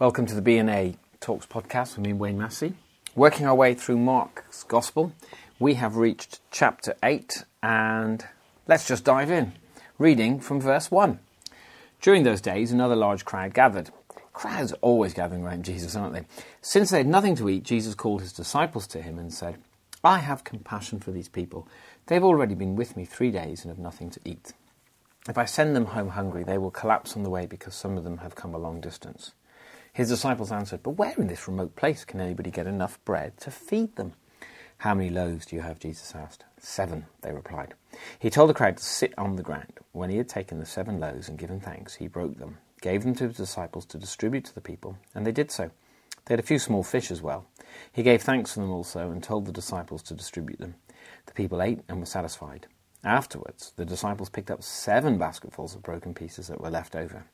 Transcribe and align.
Welcome 0.00 0.26
to 0.26 0.34
the 0.36 0.42
B&A 0.42 0.94
Talks 1.18 1.44
podcast 1.44 1.96
with 1.96 2.06
me, 2.06 2.12
Wayne 2.12 2.38
Massey. 2.38 2.74
Working 3.16 3.46
our 3.46 3.54
way 3.56 3.74
through 3.74 3.98
Mark's 3.98 4.62
Gospel, 4.62 5.12
we 5.58 5.74
have 5.74 5.96
reached 5.96 6.38
chapter 6.52 6.94
8 7.02 7.42
and 7.64 8.24
let's 8.68 8.86
just 8.86 9.02
dive 9.02 9.28
in. 9.28 9.54
Reading 9.98 10.38
from 10.38 10.60
verse 10.60 10.92
1. 10.92 11.18
During 12.00 12.22
those 12.22 12.40
days, 12.40 12.70
another 12.70 12.94
large 12.94 13.24
crowd 13.24 13.54
gathered. 13.54 13.90
Crowds 14.32 14.72
are 14.72 14.78
always 14.82 15.14
gathering 15.14 15.42
around 15.42 15.64
Jesus, 15.64 15.96
aren't 15.96 16.14
they? 16.14 16.26
Since 16.62 16.90
they 16.90 16.98
had 16.98 17.08
nothing 17.08 17.34
to 17.34 17.48
eat, 17.48 17.64
Jesus 17.64 17.96
called 17.96 18.20
his 18.20 18.32
disciples 18.32 18.86
to 18.86 19.02
him 19.02 19.18
and 19.18 19.34
said, 19.34 19.56
I 20.04 20.18
have 20.18 20.44
compassion 20.44 21.00
for 21.00 21.10
these 21.10 21.28
people. 21.28 21.66
They've 22.06 22.22
already 22.22 22.54
been 22.54 22.76
with 22.76 22.96
me 22.96 23.04
three 23.04 23.32
days 23.32 23.64
and 23.64 23.70
have 23.72 23.80
nothing 23.80 24.10
to 24.10 24.20
eat. 24.24 24.52
If 25.28 25.36
I 25.36 25.44
send 25.44 25.74
them 25.74 25.86
home 25.86 26.10
hungry, 26.10 26.44
they 26.44 26.56
will 26.56 26.70
collapse 26.70 27.16
on 27.16 27.24
the 27.24 27.30
way 27.30 27.46
because 27.46 27.74
some 27.74 27.98
of 27.98 28.04
them 28.04 28.18
have 28.18 28.36
come 28.36 28.54
a 28.54 28.58
long 28.58 28.80
distance. 28.80 29.32
His 29.92 30.08
disciples 30.08 30.52
answered, 30.52 30.82
But 30.82 30.92
where 30.92 31.14
in 31.16 31.26
this 31.26 31.48
remote 31.48 31.76
place 31.76 32.04
can 32.04 32.20
anybody 32.20 32.50
get 32.50 32.66
enough 32.66 33.02
bread 33.04 33.36
to 33.38 33.50
feed 33.50 33.96
them? 33.96 34.14
How 34.78 34.94
many 34.94 35.10
loaves 35.10 35.46
do 35.46 35.56
you 35.56 35.62
have? 35.62 35.80
Jesus 35.80 36.14
asked. 36.14 36.44
Seven, 36.60 37.06
they 37.22 37.32
replied. 37.32 37.74
He 38.18 38.30
told 38.30 38.48
the 38.48 38.54
crowd 38.54 38.76
to 38.76 38.84
sit 38.84 39.12
on 39.18 39.34
the 39.34 39.42
ground. 39.42 39.72
When 39.92 40.10
he 40.10 40.18
had 40.18 40.28
taken 40.28 40.60
the 40.60 40.66
seven 40.66 41.00
loaves 41.00 41.28
and 41.28 41.36
given 41.36 41.58
thanks, 41.58 41.96
he 41.96 42.06
broke 42.06 42.38
them, 42.38 42.58
gave 42.80 43.02
them 43.02 43.14
to 43.16 43.26
his 43.26 43.36
disciples 43.36 43.84
to 43.86 43.98
distribute 43.98 44.44
to 44.44 44.54
the 44.54 44.60
people, 44.60 44.96
and 45.14 45.26
they 45.26 45.32
did 45.32 45.50
so. 45.50 45.72
They 46.24 46.34
had 46.34 46.40
a 46.40 46.46
few 46.46 46.60
small 46.60 46.84
fish 46.84 47.10
as 47.10 47.22
well. 47.22 47.46
He 47.90 48.02
gave 48.04 48.22
thanks 48.22 48.52
for 48.52 48.60
them 48.60 48.70
also 48.70 49.10
and 49.10 49.22
told 49.22 49.46
the 49.46 49.52
disciples 49.52 50.02
to 50.04 50.14
distribute 50.14 50.60
them. 50.60 50.76
The 51.26 51.32
people 51.32 51.60
ate 51.60 51.80
and 51.88 51.98
were 51.98 52.06
satisfied. 52.06 52.66
Afterwards, 53.02 53.72
the 53.76 53.84
disciples 53.84 54.28
picked 54.28 54.50
up 54.50 54.62
seven 54.62 55.18
basketfuls 55.18 55.74
of 55.74 55.82
broken 55.82 56.14
pieces 56.14 56.48
that 56.48 56.60
were 56.60 56.70
left 56.70 56.94
over. 56.94 57.24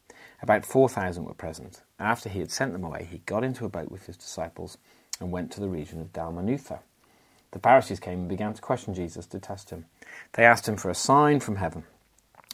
About 0.44 0.66
4,000 0.66 1.24
were 1.24 1.32
present. 1.32 1.80
After 1.98 2.28
he 2.28 2.40
had 2.40 2.50
sent 2.50 2.74
them 2.74 2.84
away, 2.84 3.08
he 3.10 3.22
got 3.24 3.44
into 3.44 3.64
a 3.64 3.70
boat 3.70 3.90
with 3.90 4.04
his 4.04 4.18
disciples 4.18 4.76
and 5.18 5.32
went 5.32 5.50
to 5.52 5.60
the 5.60 5.70
region 5.70 6.02
of 6.02 6.12
Dalmanutha. 6.12 6.80
The 7.52 7.58
Pharisees 7.58 7.98
came 7.98 8.18
and 8.18 8.28
began 8.28 8.52
to 8.52 8.60
question 8.60 8.92
Jesus 8.92 9.24
to 9.28 9.38
test 9.38 9.70
him. 9.70 9.86
They 10.34 10.44
asked 10.44 10.68
him 10.68 10.76
for 10.76 10.90
a 10.90 10.94
sign 10.94 11.40
from 11.40 11.56
heaven. 11.56 11.84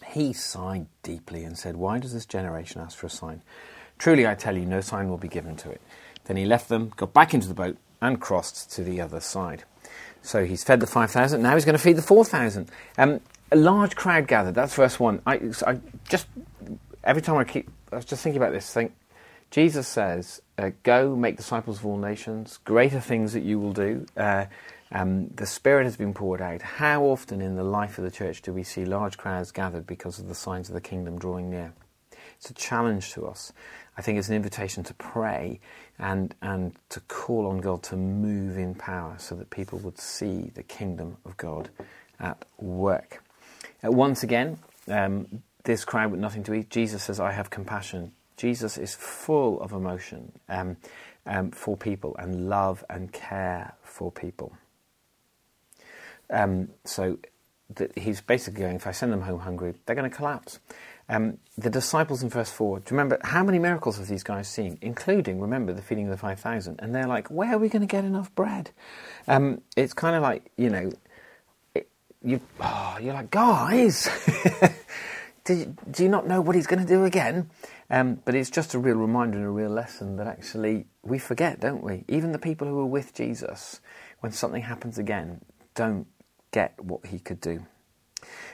He 0.06 0.32
sighed 0.32 0.86
deeply 1.02 1.42
and 1.42 1.58
said, 1.58 1.74
Why 1.74 1.98
does 1.98 2.12
this 2.12 2.26
generation 2.26 2.80
ask 2.80 2.96
for 2.96 3.08
a 3.08 3.10
sign? 3.10 3.42
Truly, 3.98 4.24
I 4.24 4.36
tell 4.36 4.56
you, 4.56 4.66
no 4.66 4.80
sign 4.80 5.08
will 5.08 5.18
be 5.18 5.26
given 5.26 5.56
to 5.56 5.70
it. 5.70 5.80
Then 6.26 6.36
he 6.36 6.44
left 6.44 6.68
them, 6.68 6.92
got 6.96 7.12
back 7.12 7.34
into 7.34 7.48
the 7.48 7.54
boat, 7.54 7.76
and 8.00 8.20
crossed 8.20 8.70
to 8.76 8.84
the 8.84 9.00
other 9.00 9.18
side. 9.18 9.64
So 10.22 10.44
he's 10.44 10.62
fed 10.62 10.78
the 10.78 10.86
5,000, 10.86 11.42
now 11.42 11.54
he's 11.54 11.64
going 11.64 11.76
to 11.76 11.82
feed 11.82 11.96
the 11.96 12.02
4,000. 12.02 12.70
Um, 12.98 13.20
a 13.50 13.56
large 13.56 13.96
crowd 13.96 14.28
gathered, 14.28 14.54
that's 14.54 14.76
verse 14.76 15.00
1. 15.00 15.22
I, 15.26 15.40
I 15.66 15.80
just, 16.08 16.28
every 17.02 17.20
time 17.20 17.36
I 17.36 17.42
keep 17.42 17.68
I 17.92 17.96
was 17.96 18.04
just 18.04 18.22
thinking 18.22 18.40
about 18.40 18.52
this. 18.52 18.72
Think, 18.72 18.92
Jesus 19.50 19.88
says, 19.88 20.40
uh, 20.58 20.70
"Go 20.82 21.16
make 21.16 21.36
disciples 21.36 21.78
of 21.78 21.86
all 21.86 21.96
nations. 21.96 22.58
Greater 22.64 23.00
things 23.00 23.32
that 23.32 23.42
you 23.42 23.58
will 23.58 23.72
do." 23.72 24.06
Uh, 24.16 24.46
um, 24.92 25.28
the 25.28 25.46
Spirit 25.46 25.84
has 25.84 25.96
been 25.96 26.14
poured 26.14 26.40
out. 26.40 26.62
How 26.62 27.02
often 27.04 27.40
in 27.40 27.56
the 27.56 27.64
life 27.64 27.98
of 27.98 28.04
the 28.04 28.10
church 28.10 28.42
do 28.42 28.52
we 28.52 28.62
see 28.62 28.84
large 28.84 29.18
crowds 29.18 29.50
gathered 29.50 29.86
because 29.86 30.18
of 30.18 30.28
the 30.28 30.34
signs 30.34 30.68
of 30.68 30.74
the 30.74 30.80
kingdom 30.80 31.18
drawing 31.18 31.50
near? 31.50 31.72
It's 32.36 32.50
a 32.50 32.54
challenge 32.54 33.12
to 33.12 33.26
us. 33.26 33.52
I 33.98 34.02
think 34.02 34.18
it's 34.18 34.28
an 34.28 34.34
invitation 34.34 34.82
to 34.84 34.94
pray 34.94 35.60
and 35.98 36.34
and 36.40 36.74
to 36.90 37.00
call 37.00 37.46
on 37.46 37.58
God 37.58 37.82
to 37.84 37.96
move 37.96 38.56
in 38.56 38.74
power, 38.74 39.16
so 39.18 39.34
that 39.34 39.50
people 39.50 39.78
would 39.80 39.98
see 39.98 40.50
the 40.54 40.62
kingdom 40.62 41.16
of 41.24 41.36
God 41.36 41.70
at 42.18 42.44
work. 42.58 43.22
Uh, 43.84 43.90
once 43.90 44.22
again, 44.22 44.58
um, 44.88 45.42
this 45.64 45.84
crowd 45.84 46.10
with 46.10 46.20
nothing 46.20 46.42
to 46.44 46.54
eat, 46.54 46.70
Jesus 46.70 47.04
says, 47.04 47.20
I 47.20 47.32
have 47.32 47.50
compassion. 47.50 48.12
Jesus 48.36 48.78
is 48.78 48.94
full 48.94 49.60
of 49.60 49.72
emotion 49.72 50.32
um, 50.48 50.76
um, 51.26 51.50
for 51.50 51.76
people 51.76 52.16
and 52.18 52.48
love 52.48 52.84
and 52.88 53.12
care 53.12 53.74
for 53.82 54.10
people. 54.10 54.52
Um, 56.30 56.70
so 56.84 57.18
he's 57.96 58.20
basically 58.20 58.60
going, 58.60 58.76
if 58.76 58.86
I 58.86 58.92
send 58.92 59.12
them 59.12 59.22
home 59.22 59.40
hungry, 59.40 59.74
they're 59.84 59.96
going 59.96 60.10
to 60.10 60.16
collapse. 60.16 60.58
Um, 61.08 61.38
the 61.58 61.70
disciples 61.70 62.22
in 62.22 62.28
verse 62.28 62.50
4, 62.50 62.78
do 62.78 62.84
you 62.86 62.96
remember 62.96 63.18
how 63.22 63.42
many 63.42 63.58
miracles 63.58 63.98
have 63.98 64.06
these 64.06 64.22
guys 64.22 64.48
seen, 64.48 64.78
including, 64.80 65.40
remember, 65.40 65.72
the 65.72 65.82
feeding 65.82 66.04
of 66.04 66.12
the 66.12 66.16
5,000? 66.16 66.78
And 66.78 66.94
they're 66.94 67.08
like, 67.08 67.28
where 67.28 67.54
are 67.54 67.58
we 67.58 67.68
going 67.68 67.82
to 67.82 67.86
get 67.86 68.04
enough 68.04 68.32
bread? 68.36 68.70
Um, 69.26 69.60
it's 69.76 69.92
kind 69.92 70.14
of 70.14 70.22
like, 70.22 70.50
you 70.56 70.70
know, 70.70 70.92
it, 71.74 71.88
you, 72.22 72.40
oh, 72.60 72.96
you're 73.00 73.14
like, 73.14 73.30
guys, 73.30 74.08
do, 75.44 75.76
do 75.90 76.02
you 76.02 76.08
not 76.08 76.26
know 76.26 76.40
what 76.40 76.56
he's 76.56 76.66
going 76.66 76.82
to 76.82 76.88
do 76.88 77.04
again? 77.04 77.50
Um, 77.88 78.20
but 78.24 78.34
it's 78.34 78.50
just 78.50 78.74
a 78.74 78.78
real 78.78 78.96
reminder 78.96 79.38
and 79.38 79.46
a 79.46 79.50
real 79.50 79.70
lesson 79.70 80.16
that 80.16 80.26
actually 80.26 80.86
we 81.02 81.18
forget, 81.18 81.60
don't 81.60 81.82
we? 81.82 82.04
Even 82.08 82.32
the 82.32 82.38
people 82.38 82.66
who 82.68 82.78
are 82.78 82.86
with 82.86 83.14
Jesus, 83.14 83.80
when 84.20 84.32
something 84.32 84.62
happens 84.62 84.98
again, 84.98 85.40
don't 85.74 86.06
get 86.52 86.74
what 86.82 87.06
he 87.06 87.18
could 87.18 87.40
do. 87.40 87.66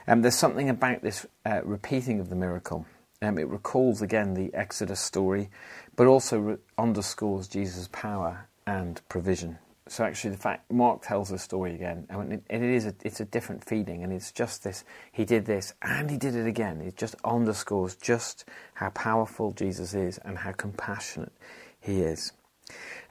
Um, 0.07 0.23
there's 0.23 0.37
something 0.37 0.69
about 0.71 1.03
this 1.03 1.27
uh, 1.45 1.61
repeating 1.65 2.21
of 2.21 2.29
the 2.29 2.37
miracle. 2.37 2.87
Um, 3.21 3.39
it 3.39 3.49
recalls 3.49 4.03
again 4.03 4.35
the 4.35 4.53
Exodus 4.55 5.01
story, 5.01 5.51
but 5.97 6.07
also 6.07 6.39
re- 6.39 6.57
underscores 6.79 7.49
Jesus' 7.49 7.89
power 7.91 8.49
and 8.67 9.01
provision 9.09 9.59
so 9.89 10.05
actually, 10.05 10.31
the 10.31 10.39
fact 10.39 10.71
Mark 10.71 11.03
tells 11.03 11.29
the 11.29 11.39
story 11.39 11.75
again, 11.75 12.07
and 12.09 12.33
it, 12.33 12.43
it 12.51 12.63
is 12.63 12.87
a, 12.87 12.95
it's 13.05 13.21
a 13.21 13.25
different 13.25 13.65
feeling 13.65 14.03
and 14.03 14.13
it's 14.13 14.33
just 14.33 14.65
this: 14.65 14.85
he 15.13 15.25
did 15.25 15.47
this, 15.47 15.75
and 15.81 16.11
he 16.11 16.17
did 16.17 16.35
it 16.35 16.47
again. 16.47 16.81
It 16.81 16.97
just 16.97 17.15
underscores 17.25 17.95
just 17.95 18.45
how 18.75 18.91
powerful 18.91 19.53
Jesus 19.53 19.95
is 19.95 20.19
and 20.19 20.39
how 20.39 20.53
compassionate 20.53 21.33
he 21.81 22.01
is. 22.01 22.33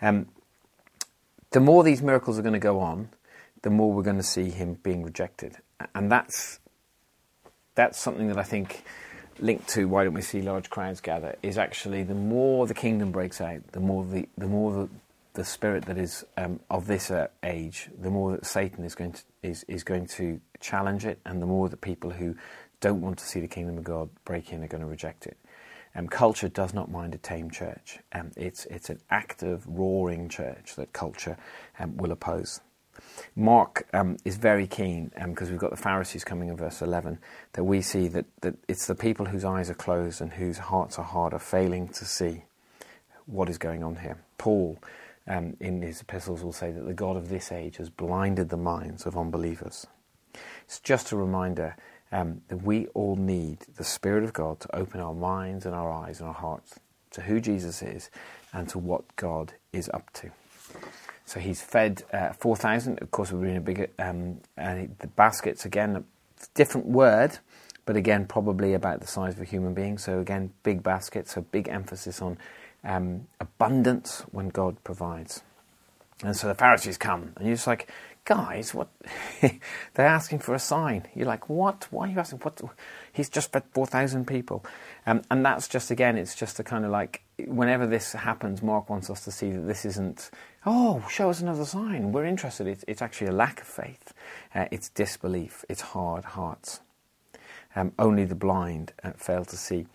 Um, 0.02 0.28
the 1.52 1.62
more 1.62 1.84
these 1.84 2.02
miracles 2.02 2.38
are 2.38 2.41
going 2.41 2.53
to 2.53 2.59
go 2.59 2.80
on, 2.80 3.09
the 3.62 3.69
more 3.69 3.94
we're 3.94 4.03
going 4.03 4.18
to 4.18 4.24
see 4.24 4.50
him 4.50 4.78
being 4.84 5.02
rejected, 5.02 5.57
and 5.94 6.12
that's 6.12 6.59
that's 7.75 8.00
something 8.00 8.28
that 8.28 8.38
I 8.38 8.44
think 8.44 8.84
linked 9.40 9.68
to 9.68 9.86
why 9.86 10.03
don't 10.03 10.13
we 10.13 10.22
see 10.22 10.42
large 10.42 10.69
crowds 10.69 11.02
gather 11.02 11.36
is 11.44 11.57
actually 11.57 12.03
the 12.03 12.16
more 12.16 12.68
the 12.68 12.74
kingdom 12.74 13.12
breaks 13.12 13.40
out, 13.40 13.62
the 13.72 13.80
more 13.80 14.03
the 14.06 14.28
the 14.38 14.47
more 14.47 14.74
the, 14.74 14.90
the 15.35 15.46
spirit 15.46 15.85
that 15.85 15.97
is 15.97 16.25
um, 16.38 16.59
of 16.69 16.88
this 16.88 17.12
uh, 17.12 17.28
age, 17.44 17.90
the 18.00 18.09
more 18.09 18.31
that 18.31 18.46
Satan 18.46 18.84
is 18.84 18.96
going 18.96 19.13
to 19.13 19.22
is, 19.44 19.63
is 19.68 19.84
going 19.84 20.07
to 20.07 20.41
challenge 20.59 21.06
it, 21.06 21.19
and 21.25 21.41
the 21.41 21.46
more 21.46 21.69
that 21.69 21.81
people 21.81 22.09
who 22.09 22.35
don't 22.81 23.01
want 23.01 23.18
to 23.19 23.25
see 23.25 23.40
the 23.40 23.47
kingdom 23.47 23.78
of 23.78 23.84
God 23.84 24.09
break 24.25 24.51
in 24.51 24.63
are 24.63 24.68
going 24.68 24.81
to 24.81 24.88
reject 24.88 25.28
it. 25.28 25.38
Um, 25.95 26.07
culture 26.07 26.50
does 26.50 26.74
not 26.74 26.91
mind 26.91 27.16
a 27.16 27.18
tame 27.18 27.50
church. 27.51 28.00
Um, 28.12 28.31
it's 28.35 28.66
it's 28.66 28.90
an 28.90 29.00
active, 29.09 29.66
roaring 29.68 30.28
church 30.29 30.75
that 30.75 30.94
culture 30.94 31.38
um, 31.79 31.97
will 31.97 32.12
oppose. 32.12 32.62
Mark 33.35 33.88
um, 33.94 34.18
is 34.25 34.38
very 34.38 34.68
keen 34.68 35.12
because 35.28 35.47
um, 35.47 35.51
we've 35.53 35.59
got 35.59 35.72
the 35.72 35.78
Pharisees 35.78 36.24
coming 36.24 36.47
in 36.47 36.56
verse 36.56 36.81
11 36.81 37.19
that 37.53 37.63
we 37.63 37.81
see 37.81 38.07
that, 38.07 38.25
that 38.41 38.56
it's 38.69 38.88
the 38.88 38.95
people 38.95 39.25
whose 39.25 39.44
eyes 39.44 39.69
are 39.69 39.75
closed 39.75 40.22
and 40.22 40.31
whose 40.31 40.57
hearts 40.57 40.97
are 40.97 41.03
hard 41.03 41.34
are 41.34 41.40
failing 41.40 41.90
to 41.90 42.06
see 42.06 42.44
what 43.25 43.50
is 43.50 43.57
going 43.57 43.84
on 43.84 43.97
here. 43.97 44.18
Paul 44.38 44.79
um, 45.28 45.56
in 45.59 45.81
his 45.81 46.02
epistles 46.02 46.44
will 46.44 46.53
say 46.53 46.72
that 46.72 46.86
the 46.86 46.94
God 46.94 47.18
of 47.18 47.30
this 47.30 47.52
age 47.52 47.78
has 47.78 47.90
blinded 47.90 48.50
the 48.50 48.58
minds 48.58 49.06
of 49.06 49.18
unbelievers. 49.18 49.88
It's 50.66 50.80
just 50.80 51.12
a 51.12 51.16
reminder 51.16 51.75
um, 52.12 52.41
that 52.47 52.63
we 52.63 52.88
all 52.88 53.16
need 53.16 53.59
the 53.78 53.84
Spirit 53.84 54.24
of 54.24 54.34
God 54.34 54.59
to 54.62 54.75
open 54.75 55.00
our 55.00 55.13
minds 55.13 55.66
and 55.66 55.74
our 55.74 55.91
eyes 55.91 56.19
and 56.19 56.28
our 56.28 56.36
hearts 56.36 56.80
to 57.12 57.22
who 57.22 57.40
Jesus 57.40 57.81
is 57.81 58.09
and 58.53 58.69
to 58.69 58.78
what 58.78 59.16
God 59.16 59.53
is 59.74 59.90
up 59.94 60.12
to. 60.13 60.31
So 61.25 61.40
he's 61.40 61.62
fed 61.62 62.03
uh, 62.13 62.34
4,000. 62.34 63.02
Of 63.02 63.12
course, 63.12 63.31
we're 63.31 63.47
in 63.47 63.57
a 63.57 63.62
bigger, 63.62 63.88
um, 63.97 64.42
and 64.57 64.96
the 65.00 65.07
baskets, 65.07 65.66
again, 65.66 65.96
a 65.96 66.03
different 66.53 66.88
word, 66.88 67.40
but 67.86 67.96
again, 67.96 68.25
probably 68.25 68.74
about 68.74 69.02
the 69.02 69.07
size 69.07 69.34
of 69.34 69.42
a 69.42 69.46
human 69.46 69.74
being. 69.74 69.97
So 69.97 70.19
again, 70.19 70.53
big 70.63 70.84
baskets, 70.84 71.34
so 71.34 71.42
big 71.42 71.68
emphasis 71.68 72.22
on 72.22 72.38
um, 72.86 73.28
abundance 73.40 74.24
when 74.32 74.50
God 74.50 74.82
provides. 74.84 75.42
And 76.24 76.36
so 76.36 76.48
the 76.48 76.56
Pharisees 76.56 76.98
come, 76.98 77.34
and 77.36 77.46
you're 77.46 77.56
just 77.56 77.68
like, 77.68 77.90
guys, 78.26 78.74
what? 78.74 78.90
They're 79.42 80.06
asking 80.06 80.40
for 80.40 80.56
a 80.56 80.60
sign. 80.60 81.08
You're 81.14 81.28
like, 81.28 81.50
what? 81.50 81.88
Why 81.92 82.08
are 82.08 82.12
you 82.12 82.20
asking? 82.20 82.40
What? 82.40 82.62
He's 83.14 83.30
just 83.30 83.52
fed 83.52 83.64
4,000 83.72 84.26
people. 84.26 84.66
Um, 85.06 85.22
and 85.30 85.46
that's 85.46 85.68
just, 85.68 85.92
again, 85.92 86.18
it's 86.18 86.36
just 86.36 86.60
a 86.60 86.64
kind 86.64 86.86
of 86.86 86.92
like, 86.92 87.24
whenever 87.46 87.86
this 87.86 88.14
happens, 88.14 88.64
Mark 88.64 88.90
wants 88.90 89.10
us 89.10 89.24
to 89.26 89.32
see 89.32 89.52
that 89.52 89.68
this 89.68 89.86
isn't, 89.86 90.32
oh, 90.66 91.06
show 91.10 91.30
us 91.30 91.40
another 91.40 91.66
sign. 91.66 92.12
We're 92.12 92.26
interested. 92.26 92.66
It's, 92.66 92.84
it's 92.88 93.02
actually 93.02 93.28
a 93.28 93.34
lack 93.34 93.62
of 93.62 93.68
faith, 93.68 94.14
uh, 94.54 94.66
it's 94.72 94.90
disbelief, 94.90 95.64
it's 95.70 95.82
hard 95.82 96.26
hearts. 96.26 96.82
Um, 97.78 97.92
only 98.00 98.24
the 98.24 98.36
blind 98.36 98.94
uh, 99.04 99.12
fail 99.18 99.44
to 99.44 99.58
see. 99.58 99.86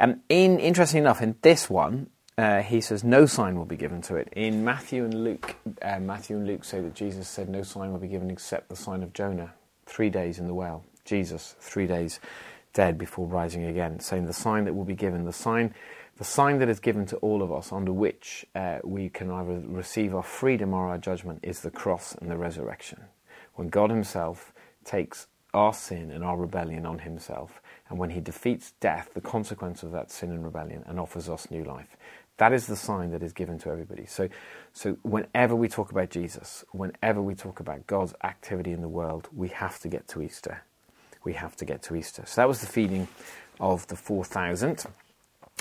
Um, 0.00 0.20
in 0.28 0.58
interesting 0.58 0.98
enough, 0.98 1.22
in 1.22 1.36
this 1.42 1.70
one, 1.70 2.10
uh, 2.40 2.62
he 2.62 2.80
says 2.80 3.04
no 3.04 3.26
sign 3.26 3.56
will 3.56 3.64
be 3.64 3.76
given 3.76 4.00
to 4.02 4.16
it. 4.16 4.28
In 4.34 4.64
Matthew 4.64 5.04
and 5.04 5.24
Luke, 5.24 5.56
uh, 5.82 5.98
Matthew 6.00 6.36
and 6.36 6.46
Luke 6.46 6.64
say 6.64 6.80
that 6.80 6.94
Jesus 6.94 7.28
said 7.28 7.48
no 7.48 7.62
sign 7.62 7.92
will 7.92 7.98
be 7.98 8.08
given 8.08 8.30
except 8.30 8.68
the 8.68 8.76
sign 8.76 9.02
of 9.02 9.12
Jonah, 9.12 9.52
three 9.86 10.10
days 10.10 10.38
in 10.38 10.46
the 10.46 10.54
well. 10.54 10.84
Jesus, 11.04 11.56
three 11.60 11.86
days 11.86 12.20
dead 12.72 12.96
before 12.96 13.26
rising 13.26 13.64
again, 13.64 14.00
saying 14.00 14.26
the 14.26 14.32
sign 14.32 14.64
that 14.64 14.74
will 14.74 14.84
be 14.84 14.94
given, 14.94 15.24
the 15.24 15.32
sign 15.32 15.74
the 16.20 16.24
sign 16.24 16.58
that 16.58 16.68
is 16.68 16.80
given 16.80 17.06
to 17.06 17.16
all 17.16 17.42
of 17.42 17.50
us, 17.50 17.72
under 17.72 17.94
which 17.94 18.44
uh, 18.54 18.78
we 18.84 19.08
can 19.08 19.30
either 19.30 19.62
receive 19.66 20.14
our 20.14 20.22
freedom 20.22 20.74
or 20.74 20.88
our 20.88 20.98
judgment, 20.98 21.40
is 21.42 21.60
the 21.60 21.70
cross 21.70 22.14
and 22.14 22.30
the 22.30 22.36
resurrection. 22.36 23.00
When 23.54 23.70
God 23.70 23.88
Himself 23.88 24.52
takes 24.84 25.28
our 25.54 25.72
sin 25.72 26.10
and 26.10 26.22
our 26.22 26.36
rebellion 26.36 26.84
on 26.84 26.98
Himself, 26.98 27.62
and 27.88 27.98
when 27.98 28.10
He 28.10 28.20
defeats 28.20 28.74
death, 28.80 29.12
the 29.14 29.22
consequence 29.22 29.82
of 29.82 29.92
that 29.92 30.10
sin 30.10 30.30
and 30.30 30.44
rebellion, 30.44 30.84
and 30.86 31.00
offers 31.00 31.30
us 31.30 31.50
new 31.50 31.64
life. 31.64 31.96
That 32.40 32.54
is 32.54 32.66
the 32.66 32.74
sign 32.74 33.10
that 33.10 33.22
is 33.22 33.34
given 33.34 33.58
to 33.58 33.68
everybody. 33.68 34.06
So, 34.06 34.30
so 34.72 34.96
whenever 35.02 35.54
we 35.54 35.68
talk 35.68 35.90
about 35.90 36.08
Jesus, 36.08 36.64
whenever 36.72 37.20
we 37.20 37.34
talk 37.34 37.60
about 37.60 37.86
God's 37.86 38.14
activity 38.24 38.72
in 38.72 38.80
the 38.80 38.88
world, 38.88 39.28
we 39.36 39.48
have 39.48 39.78
to 39.80 39.88
get 39.88 40.08
to 40.08 40.22
Easter. 40.22 40.62
We 41.22 41.34
have 41.34 41.54
to 41.56 41.66
get 41.66 41.82
to 41.82 41.96
Easter. 41.96 42.22
So 42.24 42.40
that 42.40 42.48
was 42.48 42.62
the 42.62 42.66
feeding 42.66 43.08
of 43.60 43.86
the 43.88 43.96
4,000 43.96 44.86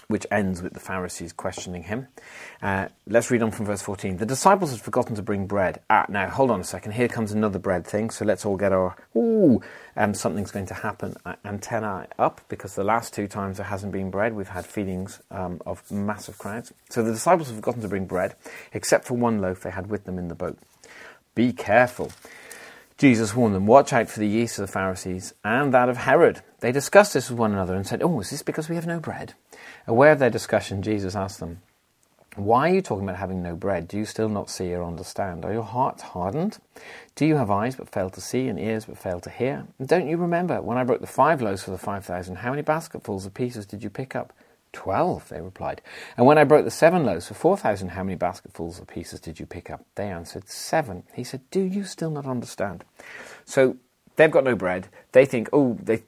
which 0.10 0.26
ends 0.32 0.64
with 0.64 0.74
the 0.74 0.80
Pharisees 0.80 1.32
questioning 1.32 1.84
him. 1.84 2.08
Uh, 2.64 2.88
let's 3.06 3.30
read 3.30 3.44
on 3.44 3.52
from 3.52 3.68
verse 3.68 3.84
14. 3.84 4.18
The 4.18 4.26
disciples 4.26 4.72
had 4.72 4.82
forgotten 4.82 5.16
to 5.16 5.22
bring 5.22 5.46
bread. 5.46 5.82
Ah, 5.88 6.06
now 6.10 6.28
hold 6.28 6.50
on 6.50 6.60
a 6.60 6.64
second. 6.64 6.94
Here 6.94 7.08
comes 7.08 7.32
another 7.32 7.60
bread 7.60 7.86
thing. 7.86 8.10
So 8.10 8.26
let's 8.26 8.44
all 8.44 8.58
get 8.58 8.72
our, 8.72 8.96
ooh, 9.16 9.62
um, 9.96 10.16
something's 10.16 10.50
going 10.50 10.66
to 10.66 10.74
happen 10.74 11.16
antenna 11.46 12.08
up 12.18 12.42
because 12.50 12.74
the 12.74 12.84
last 12.84 13.14
two 13.14 13.28
times 13.28 13.58
there 13.58 13.68
hasn't 13.68 13.92
been 13.92 14.10
bread, 14.10 14.34
we've 14.34 14.48
had 14.48 14.66
feedings 14.66 15.22
um, 15.30 15.62
of 15.68 15.90
massive 15.92 16.40
crowds. 16.40 16.74
So 16.90 17.04
the 17.04 17.12
disciples 17.12 17.50
had 17.50 17.58
forgotten 17.58 17.84
to 17.84 17.88
bring 17.88 18.06
bread, 18.06 18.36
except 18.74 19.06
for 19.06 19.14
one 19.14 19.40
loaf 19.40 19.62
they 19.62 19.70
had 19.70 19.92
with 19.92 20.06
them 20.06 20.18
in 20.18 20.28
the 20.28 20.36
boat. 20.36 20.58
Be 21.36 21.54
careful. 21.54 22.12
Jesus 22.98 23.36
warned 23.36 23.56
them, 23.56 23.68
Watch 23.68 23.94
out 23.94 24.10
for 24.10 24.20
the 24.20 24.28
yeast 24.28 24.58
of 24.58 24.66
the 24.66 24.74
Pharisees 24.74 25.34
and 25.44 25.74
that 25.74 25.88
of 25.88 25.98
Herod. 25.98 26.42
They 26.62 26.72
discussed 26.72 27.14
this 27.14 27.30
with 27.30 27.40
one 27.40 27.54
another 27.54 27.76
and 27.76 27.86
said, 27.86 28.02
Oh, 28.02 28.20
is 28.20 28.32
this 28.32 28.42
because 28.42 28.68
we 28.68 28.76
have 28.76 28.88
no 28.88 29.00
bread? 29.00 29.36
Aware 29.90 30.12
of 30.12 30.20
their 30.20 30.30
discussion, 30.30 30.84
Jesus 30.84 31.16
asked 31.16 31.40
them, 31.40 31.64
Why 32.36 32.70
are 32.70 32.76
you 32.76 32.82
talking 32.84 33.06
about 33.06 33.18
having 33.18 33.42
no 33.42 33.56
bread? 33.56 33.88
Do 33.88 33.98
you 33.98 34.06
still 34.06 34.30
not 34.30 34.48
see 34.48 34.72
or 34.72 34.84
understand? 34.84 35.44
Are 35.44 35.52
your 35.52 35.64
hearts 35.64 36.04
hardened? 36.04 36.60
Do 37.16 37.26
you 37.26 37.38
have 37.38 37.50
eyes 37.50 37.76
but 37.76 37.90
fail 37.90 38.12
to 38.12 38.22
see 38.22 38.48
and 38.50 38.60
ears 38.60 38.86
but 38.86 39.00
fail 39.00 39.20
to 39.22 39.32
hear? 39.32 39.66
And 39.80 39.88
don't 39.88 40.08
you 40.08 40.18
remember 40.18 40.62
when 40.62 40.78
I 40.78 40.84
broke 40.84 41.02
the 41.02 41.08
five 41.08 41.42
loaves 41.42 41.64
for 41.64 41.72
the 41.72 41.80
five 41.80 42.06
thousand, 42.06 42.36
how 42.36 42.52
many 42.52 42.62
basketfuls 42.62 43.26
of 43.26 43.34
pieces 43.34 43.66
did 43.66 43.84
you 43.84 43.90
pick 43.90 44.16
up? 44.16 44.32
Twelve, 44.74 45.28
they 45.30 45.42
replied. 45.42 45.82
And 46.18 46.28
when 46.28 46.38
I 46.38 46.44
broke 46.44 46.66
the 46.66 46.72
seven 46.72 47.04
loaves 47.04 47.28
for 47.28 47.34
four 47.34 47.58
thousand, 47.58 47.88
how 47.88 48.04
many 48.04 48.16
basketfuls 48.16 48.78
of 48.78 48.86
pieces 48.86 49.20
did 49.20 49.40
you 49.40 49.48
pick 49.48 49.72
up? 49.72 49.84
They 49.96 50.12
answered, 50.12 50.48
Seven. 50.50 51.02
He 51.16 51.24
said, 51.24 51.42
Do 51.50 51.62
you 51.62 51.84
still 51.84 52.12
not 52.12 52.28
understand? 52.28 52.84
So 53.44 53.78
they've 54.18 54.30
got 54.30 54.44
no 54.44 54.56
bread. 54.56 54.90
They 55.14 55.26
think, 55.26 55.50
oh, 55.52 55.80
they 55.82 56.04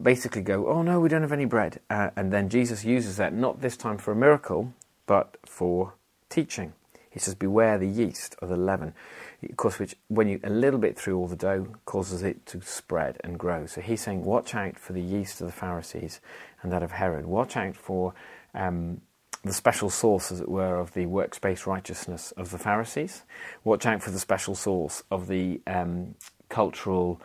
basically 0.00 0.42
go, 0.42 0.68
Oh 0.68 0.82
no, 0.82 1.00
we 1.00 1.08
don't 1.08 1.22
have 1.22 1.32
any 1.32 1.44
bread. 1.44 1.80
Uh, 1.90 2.10
and 2.16 2.32
then 2.32 2.48
Jesus 2.48 2.84
uses 2.84 3.16
that 3.16 3.32
not 3.34 3.60
this 3.60 3.76
time 3.76 3.98
for 3.98 4.12
a 4.12 4.16
miracle, 4.16 4.72
but 5.06 5.36
for 5.44 5.94
teaching. 6.28 6.72
He 7.10 7.18
says, 7.18 7.34
Beware 7.34 7.78
the 7.78 7.88
yeast 7.88 8.36
or 8.40 8.48
the 8.48 8.56
leaven, 8.56 8.94
of 9.42 9.56
course, 9.56 9.78
which 9.78 9.96
when 10.08 10.28
you 10.28 10.40
a 10.44 10.50
little 10.50 10.78
bit 10.78 10.98
through 10.98 11.18
all 11.18 11.26
the 11.26 11.36
dough 11.36 11.66
causes 11.84 12.22
it 12.22 12.46
to 12.46 12.60
spread 12.62 13.18
and 13.24 13.38
grow. 13.38 13.66
So 13.66 13.80
he's 13.80 14.02
saying, 14.02 14.24
Watch 14.24 14.54
out 14.54 14.78
for 14.78 14.92
the 14.92 15.02
yeast 15.02 15.40
of 15.40 15.46
the 15.46 15.52
Pharisees 15.52 16.20
and 16.62 16.72
that 16.72 16.82
of 16.82 16.92
Herod. 16.92 17.26
Watch 17.26 17.56
out 17.56 17.76
for 17.76 18.14
um, 18.54 19.00
the 19.44 19.52
special 19.52 19.90
source, 19.90 20.30
as 20.30 20.40
it 20.40 20.48
were, 20.48 20.78
of 20.78 20.94
the 20.94 21.06
works-based 21.06 21.66
righteousness 21.66 22.32
of 22.32 22.50
the 22.50 22.58
Pharisees. 22.58 23.22
Watch 23.64 23.86
out 23.86 24.02
for 24.02 24.10
the 24.10 24.18
special 24.18 24.54
source 24.54 25.02
of 25.10 25.28
the 25.28 25.60
um, 25.66 26.14
cultural. 26.48 27.20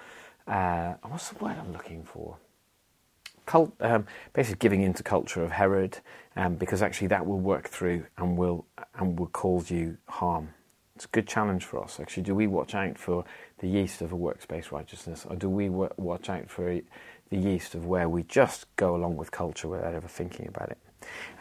Uh, 0.48 0.94
what's 1.04 1.30
the 1.30 1.44
word 1.44 1.56
I'm 1.58 1.72
looking 1.74 2.04
for? 2.04 2.38
Cult, 3.46 3.74
um, 3.82 4.06
basically 4.34 4.60
giving 4.60 4.82
into 4.82 5.04
culture 5.04 5.44
of 5.44 5.52
Herod, 5.52 6.00
um, 6.36 6.56
because 6.56 6.82
actually 6.82 7.08
that 7.08 7.26
will 7.26 7.40
work 7.40 7.68
through 7.68 8.06
and 8.18 8.38
will 8.38 8.66
and 8.96 9.20
will 9.20 9.28
cause 9.28 9.70
you 9.70 9.98
harm. 10.08 10.50
It's 10.96 11.06
a 11.06 11.10
good 11.10 11.28
challenge 11.28 11.66
for 11.66 11.84
us. 11.84 12.00
Actually, 12.00 12.24
do 12.24 12.36
we 12.36 12.48
watch 12.48 12.76
out 12.76 12.98
for 12.98 13.26
the 13.60 13.68
yeast 13.68 14.02
of 14.02 14.12
a 14.12 14.16
works-based 14.16 14.72
righteousness, 14.72 15.26
or 15.30 15.36
do 15.36 15.50
we 15.50 15.70
watch 15.70 16.30
out 16.30 16.50
for 16.50 16.80
the 17.30 17.38
yeast 17.38 17.74
of 17.76 17.86
where 17.86 18.08
we 18.08 18.24
just 18.24 18.74
go 18.76 18.96
along 18.96 19.18
with 19.18 19.32
culture 19.32 19.68
without 19.68 19.94
ever 19.94 20.08
thinking 20.08 20.48
about 20.48 20.70
it? 20.70 20.78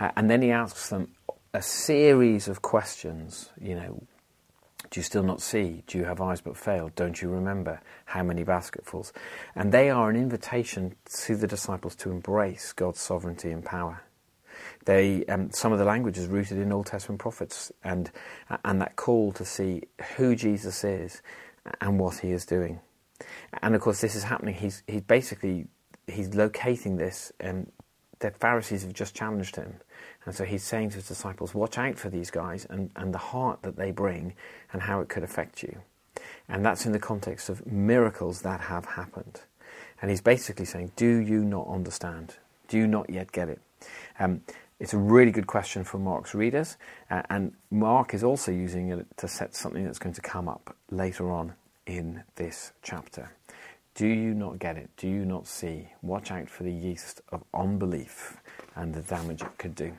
Uh, 0.01 0.11
and 0.17 0.31
then 0.31 0.43
he 0.43 0.51
asks 0.51 0.89
them 0.89 1.09
a 1.55 1.63
series 1.63 2.49
of 2.49 2.63
questions. 2.63 3.51
You 3.61 3.75
know, 3.77 4.03
do 4.90 5.00
you 5.00 5.05
still 5.05 5.23
not 5.23 5.40
see? 5.40 5.82
Do 5.87 5.99
you 5.99 6.05
have 6.05 6.20
eyes 6.20 6.40
but 6.40 6.56
fail? 6.56 6.90
Don't 6.94 7.20
you 7.23 7.29
remember 7.29 7.81
how 8.06 8.23
many 8.23 8.44
basketfuls? 8.44 9.12
And 9.55 9.73
they 9.73 9.90
are 9.90 10.11
an 10.11 10.17
invitation 10.17 10.96
to 11.25 11.37
the 11.37 11.46
disciples 11.46 11.94
to 11.96 12.11
embrace 12.11 12.73
God's 12.73 13.00
sovereignty 13.00 13.50
and 13.50 13.64
power. 13.64 14.02
They, 14.84 15.25
um, 15.26 15.50
some 15.52 15.73
of 15.73 15.79
the 15.79 15.84
language 15.84 16.19
is 16.19 16.26
rooted 16.26 16.58
in 16.58 16.73
Old 16.73 16.87
Testament 16.87 17.20
prophets, 17.20 17.73
and 17.84 18.11
and 18.64 18.81
that 18.81 18.96
call 18.96 19.32
to 19.32 19.44
see 19.44 19.82
who 20.17 20.34
Jesus 20.34 20.84
is 20.84 21.23
and 21.81 21.99
what 21.99 22.19
He 22.19 22.32
is 22.32 22.44
doing. 22.44 22.81
And 23.62 23.75
of 23.75 23.81
course, 23.81 24.00
this 24.00 24.14
is 24.14 24.25
happening. 24.25 24.55
He's 24.55 24.82
he's 24.87 25.02
basically 25.02 25.67
he's 26.06 26.34
locating 26.34 26.96
this, 26.96 27.32
and 27.38 27.70
the 28.23 28.31
Pharisees 28.31 28.83
have 28.83 28.93
just 28.93 29.15
challenged 29.15 29.57
him. 29.57 29.75
And 30.25 30.35
so 30.35 30.45
he's 30.45 30.63
saying 30.63 30.91
to 30.91 30.97
his 30.97 31.09
disciples, 31.09 31.55
watch 31.55 31.77
out 31.79 31.99
for 31.99 32.09
these 32.09 32.31
guys 32.31 32.65
and, 32.71 32.91
and 32.97 33.13
the 33.13 33.19
heart 33.19 33.63
that 33.63 33.77
they 33.77 33.91
bring 33.91 34.35
and 34.73 34.83
how 34.83 35.01
it 35.01 35.09
could 35.09 35.23
affect 35.23 35.63
you. 35.63 35.83
And 36.49 36.65
that's 36.65 36.87
in 36.87 36.93
the 36.93 36.99
context 36.99 37.49
of 37.49 37.67
miracles 37.67 38.43
that 38.43 38.61
have 38.61 38.85
happened. 38.85 39.43
And 40.01 40.11
he's 40.11 40.21
basically 40.21 40.65
saying, 40.65 40.93
do 40.97 41.17
you 41.19 41.45
not 41.45 41.69
understand? 41.69 42.37
Do 42.69 42.79
you 42.79 42.87
not 42.87 43.11
yet 43.11 43.33
get 43.33 43.49
it? 43.49 43.61
Um, 44.19 44.43
it's 44.79 44.95
a 44.95 44.99
really 44.99 45.31
good 45.31 45.47
question 45.47 45.85
for 45.85 45.99
Mark's 45.99 46.35
readers. 46.35 46.77
Uh, 47.11 47.23
and 47.31 47.53
Mark 47.71 48.15
is 48.15 48.25
also 48.25 48.51
using 48.51 48.91
it 48.91 49.07
to 49.19 49.29
set 49.29 49.55
something 49.55 49.85
that's 49.85 49.99
going 49.99 50.15
to 50.15 50.21
come 50.21 50.49
up 50.49 50.77
later 50.91 51.31
on 51.31 51.55
in 51.87 52.25
this 52.37 52.73
chapter. 52.83 53.31
Do 53.94 54.06
you 54.06 54.33
not 54.33 54.59
get 54.59 54.79
it? 54.79 54.91
Do 54.97 55.06
you 55.06 55.27
not 55.27 55.47
see? 55.47 55.89
Watch 56.00 56.31
out 56.31 56.49
for 56.49 56.62
the 56.62 56.73
yeast 56.73 57.21
of 57.31 57.44
unbelief 57.53 58.39
and 58.75 58.94
the 58.94 59.03
damage 59.03 59.43
it 59.43 59.59
could 59.59 59.75
do. 59.75 59.93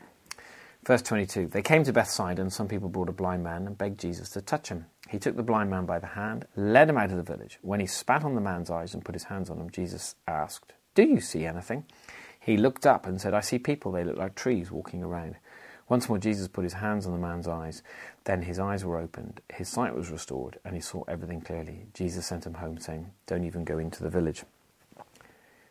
Verse 0.84 1.04
22 1.04 1.48
They 1.48 1.62
came 1.62 1.84
to 1.84 1.94
Bethsaida, 1.94 2.42
and 2.42 2.52
some 2.52 2.68
people 2.68 2.90
brought 2.90 3.10
a 3.10 3.14
blind 3.14 3.44
man 3.44 3.68
and 3.68 3.78
begged 3.78 4.00
Jesus 4.00 4.30
to 4.32 4.42
touch 4.42 4.70
him. 4.70 4.88
He 5.10 5.20
took 5.20 5.36
the 5.36 5.44
blind 5.44 5.70
man 5.70 5.86
by 5.86 6.00
the 6.00 6.08
hand, 6.08 6.48
led 6.56 6.90
him 6.90 6.98
out 6.98 7.12
of 7.12 7.18
the 7.18 7.24
village. 7.24 7.60
When 7.62 7.80
he 7.80 7.86
spat 7.86 8.24
on 8.24 8.34
the 8.34 8.42
man's 8.42 8.72
eyes 8.72 8.96
and 8.96 9.06
put 9.06 9.16
his 9.16 9.26
hands 9.26 9.52
on 9.52 9.60
him, 9.60 9.70
Jesus 9.70 10.16
asked, 10.28 10.74
Do 10.96 11.04
you 11.04 11.22
see 11.22 11.46
anything? 11.46 11.86
He 12.40 12.58
looked 12.58 12.86
up 12.88 13.06
and 13.06 13.22
said, 13.22 13.34
I 13.34 13.42
see 13.42 13.60
people, 13.60 13.92
they 13.92 14.04
look 14.04 14.18
like 14.18 14.36
trees 14.36 14.72
walking 14.72 15.04
around. 15.04 15.36
Once 15.90 16.10
more, 16.10 16.18
Jesus 16.18 16.48
put 16.48 16.64
his 16.64 16.74
hands 16.74 17.06
on 17.06 17.12
the 17.12 17.20
man's 17.20 17.48
eyes. 17.48 17.84
Then 18.24 18.44
his 18.44 18.60
eyes 18.60 18.86
were 18.86 18.98
opened, 18.98 19.42
his 19.54 19.70
sight 19.70 19.96
was 19.96 20.10
restored, 20.10 20.60
and 20.66 20.76
he 20.76 20.82
saw 20.82 21.04
everything 21.08 21.42
clearly. 21.42 21.88
Jesus 21.94 22.26
sent 22.26 22.46
him 22.46 22.56
home, 22.56 22.80
saying, 22.80 23.12
Don't 23.28 23.44
even 23.44 23.64
go 23.64 23.78
into 23.80 24.02
the 24.04 24.10
village. 24.10 24.44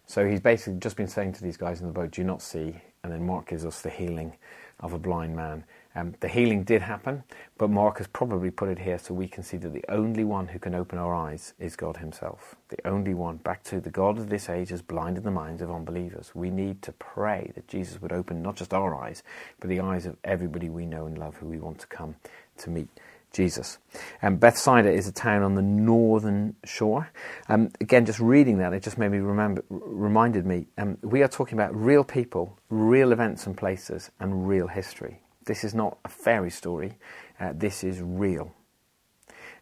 So 0.07 0.27
he's 0.29 0.41
basically 0.41 0.79
just 0.81 0.97
been 0.97 1.09
saying 1.09 1.33
to 1.35 1.43
these 1.43 1.57
guys 1.57 1.81
in 1.81 1.87
the 1.87 1.93
boat, 1.93 2.13
Do 2.13 2.21
you 2.21 2.27
not 2.27 2.43
see? 2.43 2.77
And 3.03 3.13
then 3.13 3.27
Mark 3.27 3.49
gives 3.49 3.65
us 3.65 3.81
the 3.81 3.91
healing 3.91 4.35
of 4.81 4.93
a 4.93 4.99
blind 4.99 5.35
man. 5.35 5.65
Um, 5.95 6.15
the 6.21 6.29
healing 6.29 6.65
did 6.65 6.83
happen, 6.83 7.25
but 7.59 7.71
Mark 7.71 7.99
has 7.99 8.07
probably 8.09 8.51
put 8.51 8.69
it 8.71 8.81
here 8.81 8.99
so 8.99 9.15
we 9.15 9.29
can 9.29 9.43
see 9.43 9.59
that 9.59 9.73
the 9.73 9.85
only 9.89 10.25
one 10.25 10.49
who 10.49 10.59
can 10.59 10.75
open 10.75 10.99
our 10.99 11.15
eyes 11.15 11.55
is 11.59 11.77
God 11.77 11.99
Himself. 11.99 12.57
The 12.69 12.87
only 12.89 13.15
one, 13.15 13.39
back 13.39 13.63
to 13.65 13.81
the 13.81 13.91
God 13.91 14.19
of 14.19 14.31
this 14.31 14.49
age, 14.49 14.71
has 14.71 14.83
blinded 14.83 15.25
the 15.25 15.31
minds 15.31 15.63
of 15.63 15.71
unbelievers. 15.71 16.33
We 16.35 16.51
need 16.51 16.83
to 16.83 16.93
pray 16.93 17.53
that 17.55 17.69
Jesus 17.69 18.03
would 18.03 18.13
open 18.13 18.43
not 18.43 18.57
just 18.57 18.75
our 18.75 18.95
eyes, 18.97 19.23
but 19.61 19.71
the 19.71 19.81
eyes 19.81 20.07
of 20.07 20.17
everybody 20.25 20.71
we 20.71 20.87
know 20.87 21.07
and 21.07 21.19
love 21.19 21.37
who 21.37 21.47
we 21.47 21.59
want 21.59 21.81
to 21.81 21.87
come 21.89 22.17
to 22.59 22.71
meet 22.71 22.89
Jesus. 23.33 23.79
Um, 24.23 24.37
Bethsaida 24.37 24.91
is 24.93 25.09
a 25.09 25.13
town 25.13 25.43
on 25.45 25.57
the 25.57 25.63
northern 25.63 26.57
shore. 26.65 27.11
Um, 27.49 27.71
again, 27.81 28.07
just 28.07 28.21
reading 28.21 28.59
that, 28.59 28.75
it 28.75 28.83
just 28.83 28.99
made 28.99 29.13
me 29.13 29.21
remember, 29.21 29.65
reminded 29.71 30.47
me. 30.47 30.67
Um, 30.79 30.99
we 31.03 31.23
are 31.23 31.29
talking 31.29 31.59
about 31.59 31.75
real 31.77 32.05
people, 32.05 32.59
real 32.71 33.13
events 33.13 33.47
and 33.47 33.57
places, 33.57 34.11
and 34.21 34.49
real 34.49 34.69
history. 34.69 35.22
This 35.45 35.65
is 35.65 35.75
not 35.75 35.99
a 36.05 36.09
fairy 36.09 36.51
story. 36.51 36.99
Uh, 37.39 37.53
this 37.55 37.85
is 37.85 38.01
real. 38.01 38.53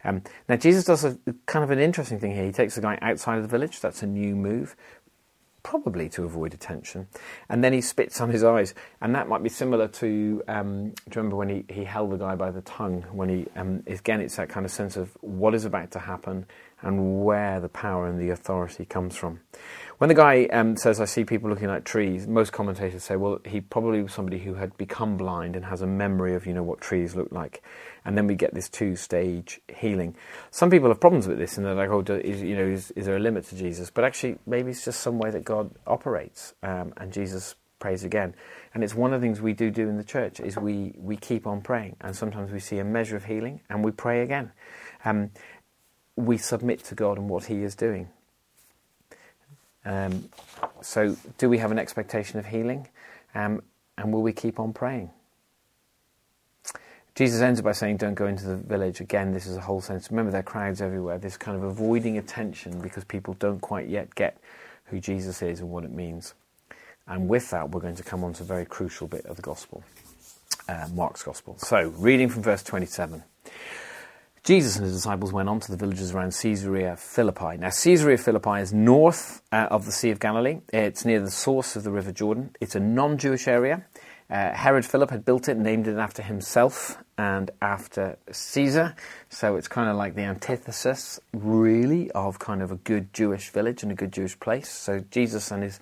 Um, 0.03 0.23
now, 0.49 0.57
Jesus 0.57 0.85
does 0.85 1.05
a 1.05 1.19
kind 1.47 1.63
of 1.63 1.71
an 1.71 1.79
interesting 1.79 2.19
thing 2.19 2.35
here. 2.35 2.45
He 2.45 2.53
takes 2.53 2.75
the 2.75 2.81
guy 2.81 2.99
outside 3.03 3.37
of 3.37 3.43
the 3.43 3.49
village. 3.49 3.81
That's 3.81 4.03
a 4.03 4.07
new 4.07 4.35
move 4.35 4.75
probably 5.63 6.09
to 6.11 6.25
avoid 6.25 6.55
attention. 6.55 7.09
And 7.49 7.63
then 7.63 7.73
he 7.73 7.81
spits 7.81 8.21
on 8.21 8.31
his 8.31 8.43
eyes. 8.45 8.75
And 9.01 9.15
that 9.15 9.29
might 9.29 9.43
be 9.43 9.49
similar 9.49 9.89
to, 9.89 10.43
um, 10.49 10.91
do 10.91 10.95
you 11.07 11.17
remember 11.17 11.37
when 11.37 11.49
he, 11.49 11.65
he 11.69 11.85
held 11.85 12.11
the 12.11 12.17
guy 12.17 12.35
by 12.35 12.51
the 12.51 12.63
tongue? 12.63 13.03
When 13.13 13.29
he, 13.29 13.47
um, 13.57 13.83
again, 13.87 14.21
it's 14.21 14.37
that 14.37 14.49
kind 14.49 14.65
of 14.65 14.73
sense 14.73 14.97
of 14.97 15.17
what 15.21 15.55
is 15.55 15.65
about 15.65 15.91
to 15.93 15.99
happen 15.99 16.47
and 16.83 17.25
where 17.25 17.61
the 17.61 17.69
power 17.69 18.07
and 18.07 18.19
the 18.19 18.31
authority 18.31 18.85
comes 18.85 19.17
from. 19.17 19.41
When 20.01 20.09
the 20.09 20.15
guy 20.15 20.47
um, 20.47 20.79
says, 20.79 20.99
I 20.99 21.05
see 21.05 21.25
people 21.25 21.51
looking 21.51 21.69
like 21.69 21.85
trees, 21.85 22.27
most 22.27 22.55
commentators 22.55 23.05
say, 23.05 23.17
well, 23.17 23.39
he 23.45 23.61
probably 23.61 24.03
was 24.03 24.15
somebody 24.15 24.39
who 24.39 24.55
had 24.55 24.75
become 24.79 25.19
blind 25.19 25.57
and 25.57 25.67
has 25.67 25.83
a 25.83 25.87
memory 25.87 26.35
of, 26.35 26.47
you 26.47 26.55
know, 26.55 26.63
what 26.63 26.81
trees 26.81 27.15
look 27.15 27.31
like. 27.31 27.63
And 28.07 28.17
then 28.17 28.27
we 28.27 28.35
get 28.35 28.55
this 28.55 28.71
two-stage 28.71 29.61
healing. 29.69 30.17
Some 30.51 30.71
people 30.71 30.89
have 30.89 31.01
problems 31.01 31.29
with 31.29 31.37
this 31.37 31.59
and 31.59 31.67
they're 31.67 31.75
like, 31.75 31.91
oh, 31.91 32.01
is, 32.15 32.41
you 32.41 32.57
know, 32.57 32.65
is, 32.65 32.93
is 32.93 33.05
there 33.05 33.17
a 33.17 33.21
limit 33.21 33.45
to 33.49 33.57
Jesus? 33.57 33.91
But 33.91 34.05
actually, 34.05 34.39
maybe 34.47 34.71
it's 34.71 34.87
just 34.87 35.01
some 35.01 35.19
way 35.19 35.31
that 35.33 35.45
God 35.45 35.71
operates. 35.87 36.55
Um, 36.63 36.95
and 36.97 37.13
Jesus 37.13 37.55
prays 37.79 38.03
again. 38.03 38.35
And 38.73 38.83
it's 38.83 38.95
one 38.95 39.13
of 39.13 39.21
the 39.21 39.27
things 39.27 39.43
we 39.43 39.53
do 39.53 39.71
do 39.71 39.87
in 39.87 39.99
the 39.99 40.05
church 40.05 40.41
is 40.41 40.57
we, 40.57 40.95
we 40.97 41.19
keep 41.19 41.47
on 41.47 41.61
praying. 41.61 41.97
And 42.01 42.17
sometimes 42.17 42.53
we 42.53 42.61
see 42.61 42.79
a 42.79 42.85
measure 42.85 43.17
of 43.17 43.27
healing 43.27 43.61
and 43.69 43.85
we 43.85 43.91
pray 43.91 44.23
again. 44.23 44.53
Um, 45.05 45.33
we 46.17 46.39
submit 46.39 46.85
to 46.85 46.95
God 46.95 47.19
and 47.19 47.29
what 47.29 47.45
He 47.45 47.63
is 47.63 47.75
doing. 47.75 48.09
Um, 49.85 50.29
so, 50.83 51.17
do 51.39 51.49
we 51.49 51.59
have 51.59 51.71
an 51.71 51.79
expectation 51.79 52.39
of 52.39 52.47
healing? 52.47 52.89
Um, 53.35 53.63
and 53.97 54.13
will 54.13 54.23
we 54.23 54.33
keep 54.33 54.59
on 54.59 54.73
praying? 54.73 55.11
Jesus 57.15 57.41
ends 57.41 57.61
by 57.61 57.73
saying, 57.73 57.99
Don't 57.99 58.15
go 58.15 58.27
into 58.27 58.47
the 58.47 58.57
village. 58.57 59.01
Again, 59.01 59.33
this 59.33 59.47
is 59.47 59.57
a 59.57 59.61
whole 59.61 59.81
sense. 59.81 60.11
Remember, 60.11 60.31
there 60.31 60.41
are 60.41 60.45
crowds 60.45 60.81
everywhere. 60.81 61.19
This 61.19 61.37
kind 61.37 61.57
of 61.57 61.65
avoiding 61.65 62.19
attention 62.19 62.81
because 62.81 63.05
people 63.05 63.35
don't 63.35 63.61
quite 63.61 63.89
yet 63.89 64.15
get 64.15 64.39
who 64.85 65.01
Jesus 65.01 65.43
is 65.43 65.61
and 65.61 65.71
what 65.71 65.85
it 65.85 65.93
means. 65.93 66.35
And 67.07 67.29
with 67.29 67.51
that, 67.51 67.71
we're 67.71 67.81
going 67.81 67.97
to 67.97 68.03
come 68.03 68.23
on 68.23 68.33
to 68.35 68.43
a 68.43 68.47
very 68.47 68.65
crucial 68.65 69.07
bit 69.09 69.27
of 69.27 69.37
the 69.37 69.43
Gospel, 69.43 69.83
uh, 70.69 70.89
Mark's 70.95 71.23
Gospel. 71.23 71.59
So, 71.59 71.89
reading 71.97 72.29
from 72.29 72.43
verse 72.43 72.63
27. 72.63 73.25
Jesus 74.43 74.77
and 74.77 74.85
his 74.85 74.95
disciples 74.95 75.33
went 75.33 75.51
on 75.51 75.61
to 75.61 75.71
the 75.71 75.77
villages 75.77 76.13
around 76.13 76.33
Caesarea 76.33 76.97
Philippi. 76.97 77.59
Now, 77.59 77.69
Caesarea 77.69 78.17
Philippi 78.17 78.61
is 78.61 78.73
north 78.73 79.43
uh, 79.53 79.69
of 79.71 79.85
the 79.85 79.93
Sea 79.93 80.11
of 80.11 80.19
Galilee. 80.19 80.61
It's 80.73 81.05
near 81.05 81.21
the 81.21 81.31
source 81.31 81.77
of 81.77 81.85
the 81.85 81.91
River 81.91 82.11
Jordan. 82.11 82.57
It's 82.59 82.75
a 82.75 82.81
non 82.81 83.19
Jewish 83.19 83.47
area. 83.47 83.85
Uh, 84.31 84.53
Herod 84.55 84.87
Philip 84.87 85.11
had 85.11 85.25
built 85.25 85.49
it, 85.49 85.53
and 85.53 85.63
named 85.63 85.89
it 85.89 85.99
after 85.99 86.23
himself 86.23 86.97
and 87.19 87.51
after 87.61 88.17
Caesar. 88.31 88.95
So 89.29 89.57
it's 89.57 89.69
kind 89.69 89.91
of 89.91 89.97
like 89.97 90.15
the 90.15 90.23
antithesis, 90.23 91.21
really, 91.35 92.11
of 92.13 92.39
kind 92.39 92.63
of 92.63 92.71
a 92.71 92.77
good 92.77 93.13
Jewish 93.13 93.51
village 93.51 93.83
and 93.83 93.93
a 93.93 93.95
good 93.95 94.13
Jewish 94.13 94.39
place. 94.39 94.71
So 94.71 95.05
Jesus 95.11 95.51
and 95.51 95.65
his 95.65 95.81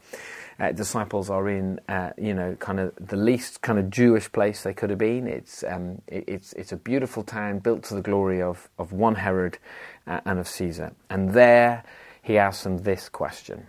uh, 0.58 0.72
disciples 0.72 1.30
are 1.30 1.48
in, 1.48 1.80
uh, 1.88 2.10
you 2.18 2.34
know, 2.34 2.54
kind 2.56 2.80
of 2.80 2.92
the 2.96 3.16
least 3.16 3.62
kind 3.62 3.78
of 3.78 3.90
Jewish 3.90 4.30
place 4.32 4.62
they 4.62 4.74
could 4.74 4.90
have 4.90 4.98
been. 4.98 5.26
It's 5.26 5.62
um, 5.64 6.02
it, 6.06 6.24
it's 6.26 6.52
it's 6.54 6.72
a 6.72 6.76
beautiful 6.76 7.22
town 7.22 7.60
built 7.60 7.84
to 7.84 7.94
the 7.94 8.02
glory 8.02 8.42
of 8.42 8.68
of 8.78 8.92
one 8.92 9.16
Herod 9.16 9.58
uh, 10.06 10.20
and 10.24 10.38
of 10.38 10.48
Caesar. 10.48 10.92
And 11.08 11.32
there 11.32 11.84
he 12.22 12.38
asks 12.38 12.64
them 12.64 12.78
this 12.78 13.08
question 13.08 13.66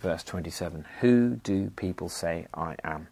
verse 0.00 0.24
27 0.24 0.84
Who 1.00 1.36
do 1.36 1.70
people 1.70 2.08
say 2.08 2.46
I 2.54 2.76
am? 2.82 3.08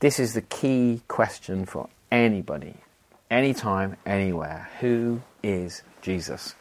This 0.00 0.18
is 0.18 0.34
the 0.34 0.42
key 0.42 1.02
question 1.08 1.64
for 1.64 1.88
anybody, 2.10 2.74
anytime, 3.30 3.96
anywhere. 4.04 4.68
Who 4.80 5.22
is 5.42 5.82
Jesus? 6.02 6.54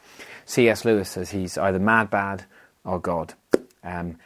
C.S. 0.45 0.85
Lewis 0.85 1.09
says 1.09 1.31
he's 1.31 1.57
either 1.57 1.79
mad, 1.79 2.09
bad, 2.09 2.45
or 2.83 2.99
God. 2.99 3.33
Um, 3.83 4.17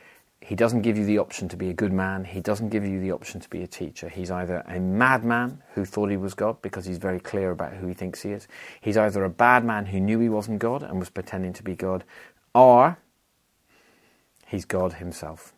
he 0.46 0.56
doesn't 0.56 0.82
give 0.82 0.98
you 0.98 1.06
the 1.06 1.18
option 1.18 1.50
to 1.50 1.58
be 1.58 1.70
a 1.70 1.74
good 1.74 1.92
man. 1.92 2.24
He 2.24 2.40
doesn't 2.40 2.70
give 2.70 2.86
you 2.86 3.00
the 3.00 3.12
option 3.12 3.40
to 3.42 3.50
be 3.50 3.64
a 3.64 3.68
teacher. 3.68 4.10
He's 4.10 4.30
either 4.30 4.64
a 4.68 4.80
madman 4.80 5.64
who 5.74 5.86
thought 5.86 6.12
he 6.12 6.18
was 6.18 6.34
God 6.34 6.62
because 6.62 6.86
he's 6.86 7.00
very 7.00 7.20
clear 7.20 7.52
about 7.52 7.74
who 7.74 7.88
he 7.88 7.94
thinks 7.94 8.22
he 8.22 8.30
is. 8.30 8.48
He's 8.80 8.96
either 8.96 9.24
a 9.24 9.30
bad 9.30 9.66
man 9.66 9.88
who 9.88 10.00
knew 10.00 10.20
he 10.20 10.30
wasn't 10.30 10.60
God 10.60 10.84
and 10.84 11.00
was 11.00 11.10
pretending 11.10 11.54
to 11.54 11.64
be 11.64 11.76
God, 11.76 12.04
or 12.54 12.98
He's 14.46 14.66
God 14.66 14.94
himself. 14.94 15.54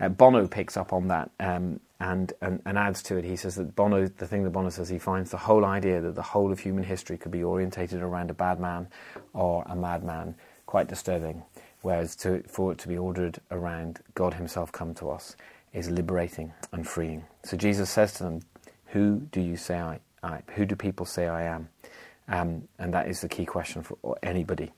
Uh, 0.00 0.08
Bono 0.08 0.46
picks 0.46 0.76
up 0.76 0.92
on 0.92 1.08
that 1.08 1.30
um, 1.40 1.80
and, 1.98 2.32
and, 2.40 2.62
and, 2.64 2.78
adds 2.78 3.02
to 3.04 3.16
it. 3.16 3.24
He 3.24 3.34
says 3.34 3.56
that 3.56 3.74
Bono, 3.74 4.06
the 4.06 4.26
thing 4.26 4.44
that 4.44 4.50
Bono 4.50 4.68
says, 4.68 4.88
he 4.88 4.98
finds 4.98 5.30
the 5.32 5.36
whole 5.36 5.64
idea 5.64 6.00
that 6.00 6.14
the 6.14 6.22
whole 6.22 6.52
of 6.52 6.60
human 6.60 6.84
history 6.84 7.18
could 7.18 7.32
be 7.32 7.42
orientated 7.42 8.00
around 8.00 8.30
a 8.30 8.34
bad 8.34 8.60
man 8.60 8.86
or 9.34 9.64
a 9.66 9.74
madman 9.74 10.36
quite 10.66 10.86
disturbing, 10.86 11.42
whereas 11.88 12.14
to, 12.14 12.42
for 12.46 12.70
it 12.72 12.76
to 12.76 12.86
be 12.86 12.98
ordered 12.98 13.40
around 13.50 14.00
God 14.14 14.34
Himself 14.34 14.70
come 14.70 14.92
to 14.96 15.08
us 15.08 15.34
is 15.72 15.88
liberating 15.88 16.52
and 16.70 16.86
freeing. 16.86 17.24
So 17.44 17.56
Jesus 17.56 17.88
says 17.88 18.12
to 18.14 18.24
them, 18.24 18.40
Who 18.88 19.20
do 19.32 19.40
you 19.40 19.56
say 19.56 19.78
I, 19.78 20.00
I 20.22 20.42
who 20.54 20.66
do 20.66 20.76
people 20.76 21.06
say 21.06 21.28
I 21.28 21.44
am? 21.44 21.70
Um, 22.28 22.68
and 22.78 22.92
that 22.92 23.08
is 23.08 23.22
the 23.22 23.28
key 23.30 23.46
question 23.46 23.82
for 23.82 24.18
anybody. 24.22 24.70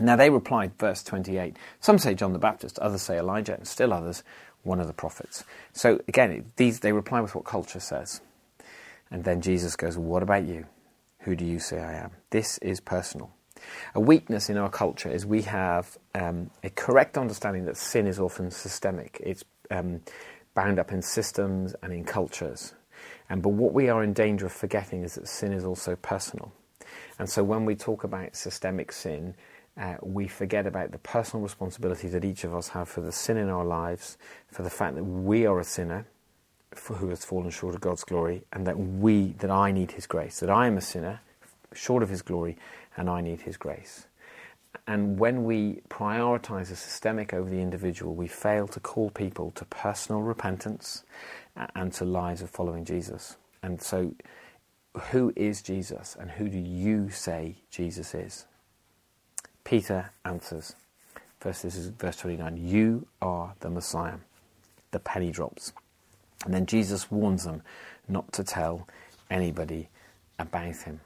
Now 0.00 0.16
they 0.16 0.30
replied, 0.30 0.72
verse 0.78 1.02
28. 1.02 1.58
Some 1.78 1.98
say 1.98 2.14
John 2.14 2.32
the 2.32 2.38
Baptist, 2.38 2.78
others 2.78 3.02
say 3.02 3.18
Elijah, 3.18 3.56
and 3.56 3.68
still 3.68 3.92
others, 3.92 4.22
one 4.62 4.80
of 4.80 4.86
the 4.86 4.94
prophets. 4.94 5.44
So 5.74 6.00
again, 6.08 6.52
these, 6.56 6.80
they 6.80 6.92
reply 6.92 7.20
with 7.20 7.34
what 7.34 7.44
culture 7.44 7.80
says. 7.80 8.22
And 9.10 9.24
then 9.24 9.42
Jesus 9.42 9.76
goes, 9.76 9.98
What 9.98 10.22
about 10.22 10.46
you? 10.46 10.64
Who 11.18 11.36
do 11.36 11.44
you 11.44 11.58
say 11.58 11.80
I 11.80 11.92
am? 11.96 12.12
This 12.30 12.56
is 12.58 12.80
personal. 12.80 13.30
A 13.94 14.00
weakness 14.00 14.50
in 14.50 14.56
our 14.56 14.70
culture 14.70 15.10
is 15.10 15.26
we 15.26 15.42
have 15.42 15.98
um, 16.14 16.50
a 16.62 16.70
correct 16.70 17.18
understanding 17.18 17.64
that 17.66 17.76
sin 17.76 18.06
is 18.06 18.18
often 18.18 18.50
systemic. 18.50 19.20
It's 19.24 19.44
um, 19.70 20.00
bound 20.54 20.78
up 20.78 20.92
in 20.92 21.02
systems 21.02 21.74
and 21.82 21.92
in 21.92 22.04
cultures. 22.04 22.74
And 23.28 23.42
but 23.42 23.50
what 23.50 23.72
we 23.72 23.88
are 23.88 24.02
in 24.02 24.12
danger 24.12 24.46
of 24.46 24.52
forgetting 24.52 25.02
is 25.02 25.14
that 25.14 25.28
sin 25.28 25.52
is 25.52 25.64
also 25.64 25.96
personal. 25.96 26.52
And 27.18 27.28
so 27.28 27.44
when 27.44 27.64
we 27.64 27.76
talk 27.76 28.04
about 28.04 28.34
systemic 28.34 28.92
sin, 28.92 29.34
uh, 29.78 29.96
we 30.02 30.26
forget 30.26 30.66
about 30.66 30.90
the 30.90 30.98
personal 30.98 31.42
responsibility 31.42 32.08
that 32.08 32.24
each 32.24 32.44
of 32.44 32.54
us 32.54 32.68
have 32.68 32.88
for 32.88 33.00
the 33.00 33.12
sin 33.12 33.36
in 33.36 33.48
our 33.48 33.64
lives, 33.64 34.18
for 34.48 34.62
the 34.62 34.70
fact 34.70 34.96
that 34.96 35.04
we 35.04 35.46
are 35.46 35.60
a 35.60 35.64
sinner 35.64 36.06
who 36.94 37.08
has 37.08 37.24
fallen 37.24 37.50
short 37.50 37.74
of 37.74 37.80
God's 37.80 38.04
glory, 38.04 38.42
and 38.52 38.66
that 38.66 38.78
we, 38.78 39.32
that 39.38 39.50
I 39.50 39.72
need 39.72 39.92
His 39.92 40.06
grace, 40.06 40.40
that 40.40 40.50
I 40.50 40.66
am 40.66 40.76
a 40.76 40.80
sinner 40.80 41.20
short 41.74 42.02
of 42.02 42.08
His 42.08 42.22
glory, 42.22 42.56
and 43.00 43.08
I 43.08 43.22
need 43.22 43.40
His 43.40 43.56
grace. 43.56 44.06
And 44.86 45.18
when 45.18 45.44
we 45.44 45.80
prioritize 45.88 46.68
the 46.68 46.76
systemic 46.76 47.32
over 47.32 47.48
the 47.48 47.60
individual, 47.60 48.14
we 48.14 48.28
fail 48.28 48.68
to 48.68 48.78
call 48.78 49.10
people 49.10 49.50
to 49.52 49.64
personal 49.64 50.20
repentance 50.20 51.02
and 51.74 51.92
to 51.94 52.04
lives 52.04 52.42
of 52.42 52.50
following 52.50 52.84
Jesus. 52.84 53.36
And 53.62 53.80
so, 53.80 54.14
who 55.10 55.32
is 55.34 55.62
Jesus, 55.62 56.16
and 56.20 56.30
who 56.30 56.48
do 56.48 56.58
you 56.58 57.08
say 57.08 57.56
Jesus 57.70 58.14
is? 58.14 58.46
Peter 59.64 60.10
answers, 60.24 60.74
first 61.38 61.62
this 61.62 61.76
is 61.76 61.88
verse 61.88 62.16
29, 62.16 62.56
You 62.56 63.06
are 63.22 63.54
the 63.60 63.70
Messiah. 63.70 64.16
The 64.90 65.00
penny 65.00 65.30
drops. 65.30 65.72
And 66.44 66.52
then 66.52 66.66
Jesus 66.66 67.10
warns 67.10 67.44
them 67.44 67.62
not 68.08 68.32
to 68.34 68.44
tell 68.44 68.86
anybody 69.30 69.88
about 70.38 70.76
him. 70.76 71.00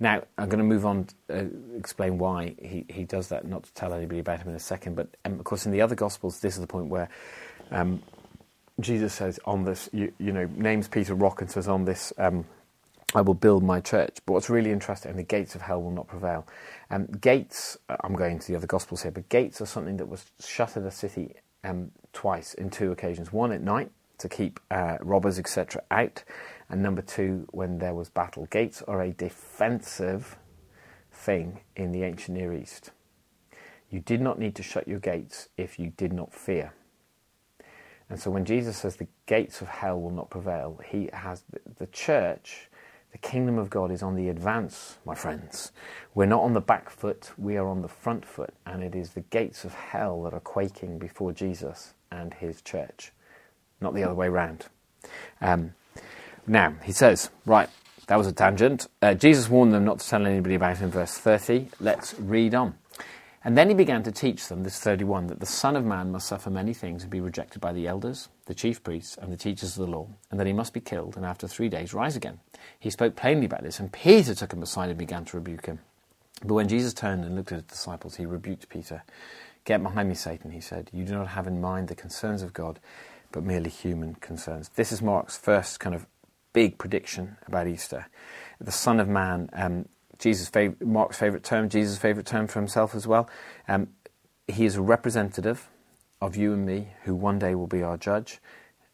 Now, 0.00 0.22
I'm 0.38 0.48
going 0.48 0.58
to 0.58 0.64
move 0.64 0.86
on 0.86 1.06
to 1.28 1.40
uh, 1.40 1.44
explain 1.76 2.18
why 2.18 2.54
he, 2.60 2.84
he 2.88 3.04
does 3.04 3.28
that, 3.28 3.46
not 3.46 3.64
to 3.64 3.74
tell 3.74 3.92
anybody 3.92 4.20
about 4.20 4.40
him 4.40 4.48
in 4.48 4.54
a 4.54 4.60
second. 4.60 4.96
But 4.96 5.08
um, 5.24 5.34
of 5.34 5.44
course, 5.44 5.66
in 5.66 5.72
the 5.72 5.80
other 5.80 5.94
Gospels, 5.94 6.40
this 6.40 6.54
is 6.54 6.60
the 6.60 6.66
point 6.66 6.88
where 6.88 7.08
um, 7.70 8.02
Jesus 8.80 9.14
says, 9.14 9.40
on 9.44 9.64
this, 9.64 9.88
you, 9.92 10.12
you, 10.18 10.32
know, 10.32 10.48
names 10.54 10.88
Peter 10.88 11.14
rock 11.14 11.40
and 11.40 11.50
says, 11.50 11.68
on 11.68 11.84
this 11.84 12.12
um, 12.18 12.44
I 13.14 13.20
will 13.22 13.34
build 13.34 13.62
my 13.62 13.80
church. 13.80 14.18
But 14.26 14.34
what's 14.34 14.50
really 14.50 14.70
interesting, 14.72 15.14
the 15.16 15.22
gates 15.22 15.54
of 15.54 15.62
hell 15.62 15.82
will 15.82 15.90
not 15.90 16.08
prevail. 16.08 16.46
Um, 16.90 17.06
gates, 17.06 17.78
uh, 17.88 17.96
I'm 18.02 18.14
going 18.14 18.38
to 18.38 18.46
the 18.46 18.56
other 18.56 18.66
Gospels 18.66 19.02
here, 19.02 19.12
but 19.12 19.28
gates 19.28 19.60
are 19.60 19.66
something 19.66 19.96
that 19.96 20.08
was 20.08 20.26
shut 20.44 20.76
in 20.76 20.84
a 20.84 20.90
city 20.90 21.34
um, 21.64 21.92
twice 22.12 22.54
in 22.54 22.70
two 22.70 22.92
occasions. 22.92 23.32
One 23.32 23.52
at 23.52 23.62
night 23.62 23.90
to 24.18 24.28
keep 24.28 24.60
uh, 24.70 24.98
robbers, 25.00 25.38
etc., 25.38 25.82
out, 25.90 26.24
and 26.68 26.82
number 26.82 27.02
two 27.02 27.46
when 27.50 27.78
there 27.78 27.94
was 27.94 28.08
battle. 28.08 28.46
Gates 28.50 28.82
are 28.82 29.02
a 29.02 29.12
defensive 29.12 30.36
thing 31.12 31.60
in 31.74 31.92
the 31.92 32.02
ancient 32.02 32.36
Near 32.36 32.52
East. 32.52 32.90
You 33.90 34.00
did 34.00 34.20
not 34.20 34.38
need 34.38 34.54
to 34.56 34.62
shut 34.62 34.88
your 34.88 34.98
gates 34.98 35.48
if 35.56 35.78
you 35.78 35.92
did 35.96 36.12
not 36.12 36.32
fear. 36.32 36.72
And 38.08 38.20
so 38.20 38.30
when 38.30 38.44
Jesus 38.44 38.76
says 38.78 38.96
the 38.96 39.08
gates 39.26 39.60
of 39.60 39.68
hell 39.68 40.00
will 40.00 40.10
not 40.10 40.30
prevail, 40.30 40.80
he 40.88 41.08
has 41.12 41.44
the 41.78 41.86
church 41.88 42.68
the 43.16 43.28
kingdom 43.28 43.56
of 43.56 43.70
God 43.70 43.90
is 43.90 44.02
on 44.02 44.14
the 44.14 44.28
advance, 44.28 44.98
my 45.06 45.14
friends. 45.14 45.72
We're 46.14 46.26
not 46.26 46.42
on 46.42 46.52
the 46.52 46.60
back 46.60 46.90
foot, 46.90 47.30
we 47.38 47.56
are 47.56 47.66
on 47.66 47.80
the 47.80 47.88
front 47.88 48.26
foot, 48.26 48.52
and 48.66 48.82
it 48.82 48.94
is 48.94 49.08
the 49.10 49.22
gates 49.22 49.64
of 49.64 49.72
hell 49.72 50.22
that 50.24 50.34
are 50.34 50.40
quaking 50.40 50.98
before 50.98 51.32
Jesus 51.32 51.94
and 52.12 52.34
his 52.34 52.60
church, 52.60 53.12
not 53.80 53.94
the 53.94 54.04
other 54.04 54.14
way 54.14 54.28
round. 54.28 54.66
Um, 55.40 55.72
now, 56.46 56.74
he 56.84 56.92
says, 56.92 57.30
right, 57.44 57.68
that 58.06 58.16
was 58.16 58.26
a 58.26 58.32
tangent. 58.32 58.86
Uh, 59.02 59.14
Jesus 59.14 59.48
warned 59.48 59.72
them 59.72 59.84
not 59.84 59.98
to 59.98 60.08
tell 60.08 60.26
anybody 60.26 60.54
about 60.54 60.80
in 60.80 60.90
verse 60.90 61.12
30. 61.12 61.68
Let's 61.80 62.14
read 62.18 62.54
on. 62.54 62.74
And 63.46 63.56
then 63.56 63.68
he 63.68 63.74
began 63.74 64.02
to 64.02 64.10
teach 64.10 64.48
them, 64.48 64.64
this 64.64 64.80
31, 64.80 65.28
that 65.28 65.38
the 65.38 65.46
Son 65.46 65.76
of 65.76 65.84
Man 65.84 66.10
must 66.10 66.26
suffer 66.26 66.50
many 66.50 66.74
things 66.74 67.02
and 67.02 67.10
be 67.12 67.20
rejected 67.20 67.60
by 67.60 67.72
the 67.72 67.86
elders, 67.86 68.28
the 68.46 68.54
chief 68.54 68.82
priests, 68.82 69.16
and 69.16 69.32
the 69.32 69.36
teachers 69.36 69.78
of 69.78 69.86
the 69.86 69.92
law, 69.92 70.08
and 70.30 70.40
that 70.40 70.48
he 70.48 70.52
must 70.52 70.72
be 70.72 70.80
killed 70.80 71.16
and 71.16 71.24
after 71.24 71.46
three 71.46 71.68
days 71.68 71.94
rise 71.94 72.16
again. 72.16 72.40
He 72.78 72.90
spoke 72.90 73.14
plainly 73.14 73.46
about 73.46 73.62
this, 73.62 73.78
and 73.78 73.92
Peter 73.92 74.34
took 74.34 74.52
him 74.52 74.64
aside 74.64 74.88
and 74.88 74.98
began 74.98 75.24
to 75.26 75.36
rebuke 75.36 75.66
him. 75.66 75.78
But 76.44 76.54
when 76.54 76.68
Jesus 76.68 76.92
turned 76.92 77.24
and 77.24 77.36
looked 77.36 77.52
at 77.52 77.58
his 77.58 77.64
disciples, 77.64 78.16
he 78.16 78.26
rebuked 78.26 78.68
Peter. 78.68 79.04
Get 79.64 79.82
behind 79.82 80.08
me, 80.08 80.16
Satan, 80.16 80.50
he 80.50 80.60
said. 80.60 80.90
You 80.92 81.04
do 81.04 81.14
not 81.14 81.28
have 81.28 81.46
in 81.46 81.60
mind 81.60 81.86
the 81.86 81.94
concerns 81.94 82.42
of 82.42 82.52
God, 82.52 82.80
but 83.30 83.44
merely 83.44 83.70
human 83.70 84.16
concerns. 84.16 84.70
This 84.74 84.90
is 84.90 85.00
Mark's 85.00 85.38
first 85.38 85.78
kind 85.78 85.94
of 85.94 86.06
big 86.56 86.78
prediction 86.78 87.36
about 87.46 87.68
Easter. 87.68 88.06
The 88.60 88.72
Son 88.72 89.00
of 89.00 89.08
Man 89.08 89.50
um, 89.54 89.86
Jesus' 90.18 90.50
Mark's 90.80 91.18
favourite 91.18 91.44
term, 91.44 91.68
Jesus' 91.68 91.98
favourite 91.98 92.26
term 92.26 92.48
for 92.48 92.60
himself 92.60 92.96
as 92.96 93.06
well. 93.06 93.30
Um, 93.68 93.88
he 94.48 94.66
is 94.66 94.76
a 94.76 94.82
representative 94.82 95.68
of 96.22 96.36
you 96.36 96.54
and 96.54 96.66
me, 96.66 96.88
who 97.04 97.14
one 97.14 97.38
day 97.38 97.54
will 97.56 97.68
be 97.68 97.82
our 97.84 97.98
judge. 97.98 98.40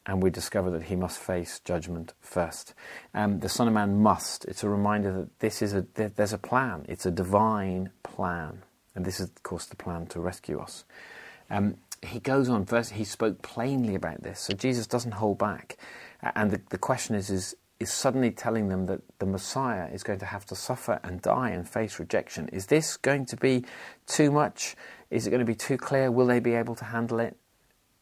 and 0.07 0.23
we 0.23 0.31
discover 0.31 0.71
that 0.73 0.85
he 0.85 0.97
must 0.97 1.21
face 1.21 1.61
judgment 1.65 2.15
first. 2.21 2.75
Um, 3.15 3.41
the 3.41 3.51
Son 3.51 3.69
of 3.69 3.75
Man 3.75 4.03
must. 4.03 4.47
It's 4.47 4.65
a 4.65 4.71
reminder 4.71 5.13
that 5.13 5.41
this 5.41 5.63
is 5.63 5.75
a 5.75 5.87
there's 5.95 6.35
a 6.35 6.39
plan. 6.39 6.87
It's 6.89 7.07
a 7.07 7.13
divine 7.13 7.91
plan, 8.03 8.65
and 8.97 9.05
this 9.05 9.21
is, 9.21 9.29
of 9.29 9.43
course, 9.45 9.67
the 9.67 9.77
plan 9.77 10.07
to 10.09 10.21
rescue 10.21 10.61
us. 10.61 10.85
Um, 11.51 11.77
he 12.03 12.21
goes 12.21 12.49
on. 12.49 12.67
First, 12.67 12.93
he 12.93 13.05
spoke 13.05 13.43
plainly 13.43 13.95
about 13.95 14.23
this, 14.25 14.41
so 14.41 14.55
Jesus 14.55 14.87
doesn't 14.89 15.13
hold 15.13 15.39
back. 15.39 15.79
And 16.23 16.51
the, 16.51 16.61
the 16.71 16.79
question 16.79 17.17
is, 17.17 17.31
is 17.31 17.57
is 17.83 17.93
suddenly 17.93 18.31
telling 18.31 18.69
them 18.69 18.87
that 18.87 19.01
the 19.19 19.27
Messiah 19.27 19.89
is 19.93 20.05
going 20.05 20.21
to 20.21 20.27
have 20.27 20.47
to 20.47 20.55
suffer 20.55 21.01
and 21.03 21.21
die 21.21 21.51
and 21.51 21.69
face 21.69 21.99
rejection. 21.99 22.49
Is 22.49 22.67
this 22.67 22.97
going 22.97 23.27
to 23.27 23.37
be 23.37 23.65
too 24.07 24.31
much? 24.31 24.77
Is 25.11 25.27
it 25.27 25.31
going 25.31 25.41
to 25.41 25.45
be 25.45 25.57
too 25.57 25.77
clear? 25.77 26.11
Will 26.11 26.27
they 26.27 26.39
be 26.39 26.55
able 26.55 26.77
to 26.77 26.85
handle 26.85 27.19
it? 27.19 27.37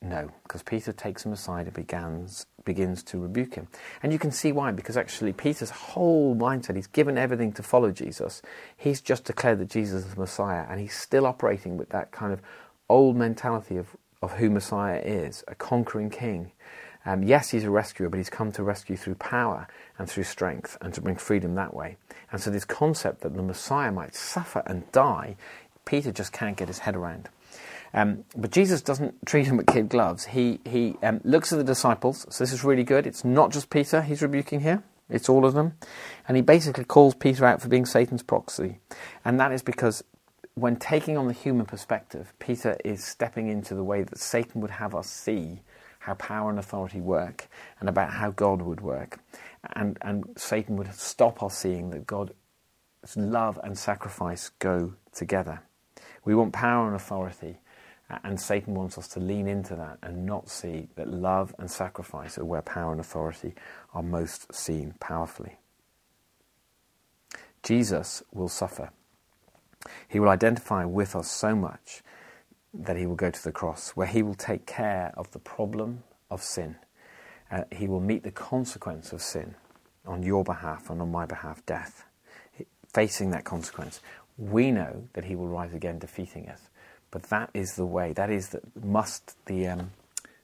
No, 0.03 0.31
because 0.45 0.62
Peter 0.62 0.93
takes 0.93 1.27
him 1.27 1.33
aside 1.33 1.67
and 1.67 1.75
begins, 1.75 2.47
begins 2.65 3.03
to 3.05 3.19
rebuke 3.19 3.55
him. 3.55 3.69
And 4.03 4.12
you 4.12 4.19
can 4.19 4.31
see 4.31 4.50
why, 4.50 4.71
because 4.73 4.97
actually 4.97 5.33
Peter's 5.33 5.71
whole 5.71 6.35
mindset, 6.35 6.77
he's 6.77 6.87
given 6.87 7.19
everything 7.19 7.53
to 7.53 7.62
follow 7.62 7.91
Jesus. 7.91 8.41
He's 8.77 9.03
just 9.03 9.25
declared 9.25 9.59
that 9.59 9.69
Jesus 9.69 10.07
is 10.07 10.15
the 10.15 10.21
Messiah, 10.21 10.65
and 10.71 10.81
he's 10.81 10.95
still 10.95 11.27
operating 11.27 11.77
with 11.77 11.91
that 11.91 12.12
kind 12.12 12.33
of 12.33 12.41
old 12.89 13.17
mentality 13.17 13.77
of, 13.77 13.95
of 14.23 14.33
who 14.33 14.49
Messiah 14.49 15.00
is 15.05 15.45
a 15.49 15.55
conquering 15.55 16.09
king. 16.09 16.53
Um, 17.07 17.23
yes, 17.23 17.50
he's 17.50 17.64
a 17.64 17.71
rescuer, 17.71 18.09
but 18.09 18.19
he's 18.19 18.30
come 18.30 18.52
to 18.52 18.62
rescue 18.62 18.97
through 18.97 19.14
power 19.16 19.66
and 19.99 20.09
through 20.09 20.25
strength 20.25 20.76
and 20.80 20.92
to 20.95 21.00
bring 21.00 21.16
freedom 21.16 21.54
that 21.54 21.75
way. 21.75 21.97
And 22.30 22.40
so, 22.40 22.50
this 22.50 22.64
concept 22.64 23.23
that 23.23 23.35
the 23.35 23.42
Messiah 23.42 23.90
might 23.90 24.14
suffer 24.14 24.62
and 24.66 24.90
die, 24.92 25.37
Peter 25.85 26.12
just 26.12 26.33
can't 26.33 26.57
get 26.57 26.69
his 26.69 26.80
head 26.80 26.97
around. 26.97 27.28
Um, 27.92 28.25
but 28.37 28.52
Jesus 28.52 28.83
doesn't 28.83 29.26
treat 29.26 29.47
him 29.47 29.57
with 29.57 29.66
kid 29.66 29.88
gloves. 29.88 30.26
He, 30.26 30.61
he 30.64 30.97
um, 31.02 31.21
looks 31.25 31.52
at 31.52 31.57
the 31.57 31.64
disciples, 31.64 32.26
so 32.30 32.45
this 32.45 32.52
is 32.52 32.62
really 32.62 32.85
good. 32.85 33.07
It's 33.07 33.25
not 33.25 33.50
just 33.50 33.71
Peter 33.71 34.02
he's 34.02 34.23
rebuking 34.23 34.61
here, 34.61 34.83
it's 35.09 35.28
all 35.28 35.45
of 35.45 35.54
them. 35.54 35.75
And 36.28 36.37
he 36.37 36.42
basically 36.42 36.85
calls 36.85 37.14
Peter 37.14 37.45
out 37.45 37.61
for 37.61 37.69
being 37.69 37.87
Satan's 37.87 38.23
proxy. 38.23 38.78
And 39.25 39.40
that 39.40 39.52
is 39.52 39.62
because 39.62 40.04
when 40.54 40.76
taking 40.76 41.16
on 41.16 41.26
the 41.26 41.33
human 41.33 41.66
perspective, 41.66 42.33
Peter 42.38 42.76
is 42.85 43.02
stepping 43.02 43.49
into 43.49 43.75
the 43.75 43.85
way 43.85 44.02
that 44.02 44.19
Satan 44.19 44.61
would 44.61 44.71
have 44.73 44.95
us 44.95 45.09
see 45.09 45.61
how 46.00 46.14
power 46.14 46.50
and 46.50 46.59
authority 46.59 47.00
work 47.00 47.49
and 47.78 47.88
about 47.88 48.11
how 48.11 48.30
God 48.30 48.62
would 48.62 48.80
work. 48.80 49.21
And, 49.75 49.99
and 50.02 50.25
Satan 50.37 50.76
would 50.76 50.92
stop 50.95 51.42
us 51.42 51.57
seeing 51.57 51.90
that 51.90 52.07
God's 52.07 52.33
love 53.16 53.61
and 53.62 53.78
sacrifice 53.78 54.50
go 54.59 54.95
together. 55.12 55.62
We 56.25 56.35
want 56.35 56.52
power 56.52 56.87
and 56.87 56.97
authority, 56.97 57.59
and 58.25 58.40
Satan 58.40 58.75
wants 58.75 58.97
us 58.99 59.09
to 59.09 59.21
lean 59.21 59.47
into 59.47 59.76
that 59.76 59.99
and 60.02 60.25
not 60.25 60.49
see 60.49 60.88
that 60.97 61.09
love 61.09 61.54
and 61.59 61.71
sacrifice 61.71 62.38
are 62.38 62.45
where 62.45 62.62
power 62.62 62.92
and 62.92 63.00
authority 63.00 63.54
are 63.95 64.02
most 64.02 64.52
seen 64.54 64.95
powerfully. 65.00 65.59
Jesus 67.62 68.23
will 68.33 68.49
suffer. 68.49 68.90
He 70.09 70.19
will 70.19 70.30
identify 70.30 70.85
with 70.85 71.14
us 71.14 71.30
so 71.30 71.54
much 71.54 72.02
that 72.73 72.97
he 72.97 73.07
will 73.07 73.17
go 73.17 73.31
to 73.31 73.45
the 73.45 73.53
cross, 73.53 73.91
where 73.91 74.07
he 74.07 74.23
will 74.23 74.35
take 74.35 74.67
care 74.67 75.12
of 75.17 75.31
the 75.33 75.39
problem 75.39 76.03
of 76.31 76.43
sin. 76.43 76.77
Uh, 77.50 77.65
he 77.73 77.89
will 77.89 78.00
meet 78.00 78.23
the 78.23 78.31
consequence 78.31 79.12
of 79.12 79.21
sin 79.21 79.55
on 80.07 80.23
your 80.23 80.45
behalf 80.45 80.89
and 80.89 81.03
on 81.03 81.11
my 81.11 81.27
behalf, 81.27 81.65
death. 81.67 82.05
Facing 82.93 83.31
that 83.31 83.45
consequence, 83.45 84.00
we 84.39 84.71
know 84.71 85.09
that 85.12 85.25
he 85.25 85.37
will 85.37 85.49
rise 85.49 85.75
again, 85.75 85.99
defeating 85.99 86.49
us. 86.49 86.61
But 87.11 87.25
that 87.25 87.50
is 87.55 87.75
the 87.75 87.87
way. 87.87 88.12
That 88.12 88.31
is 88.31 88.50
the 88.50 88.61
must. 88.83 89.37
The 89.47 89.67
um, 89.69 89.91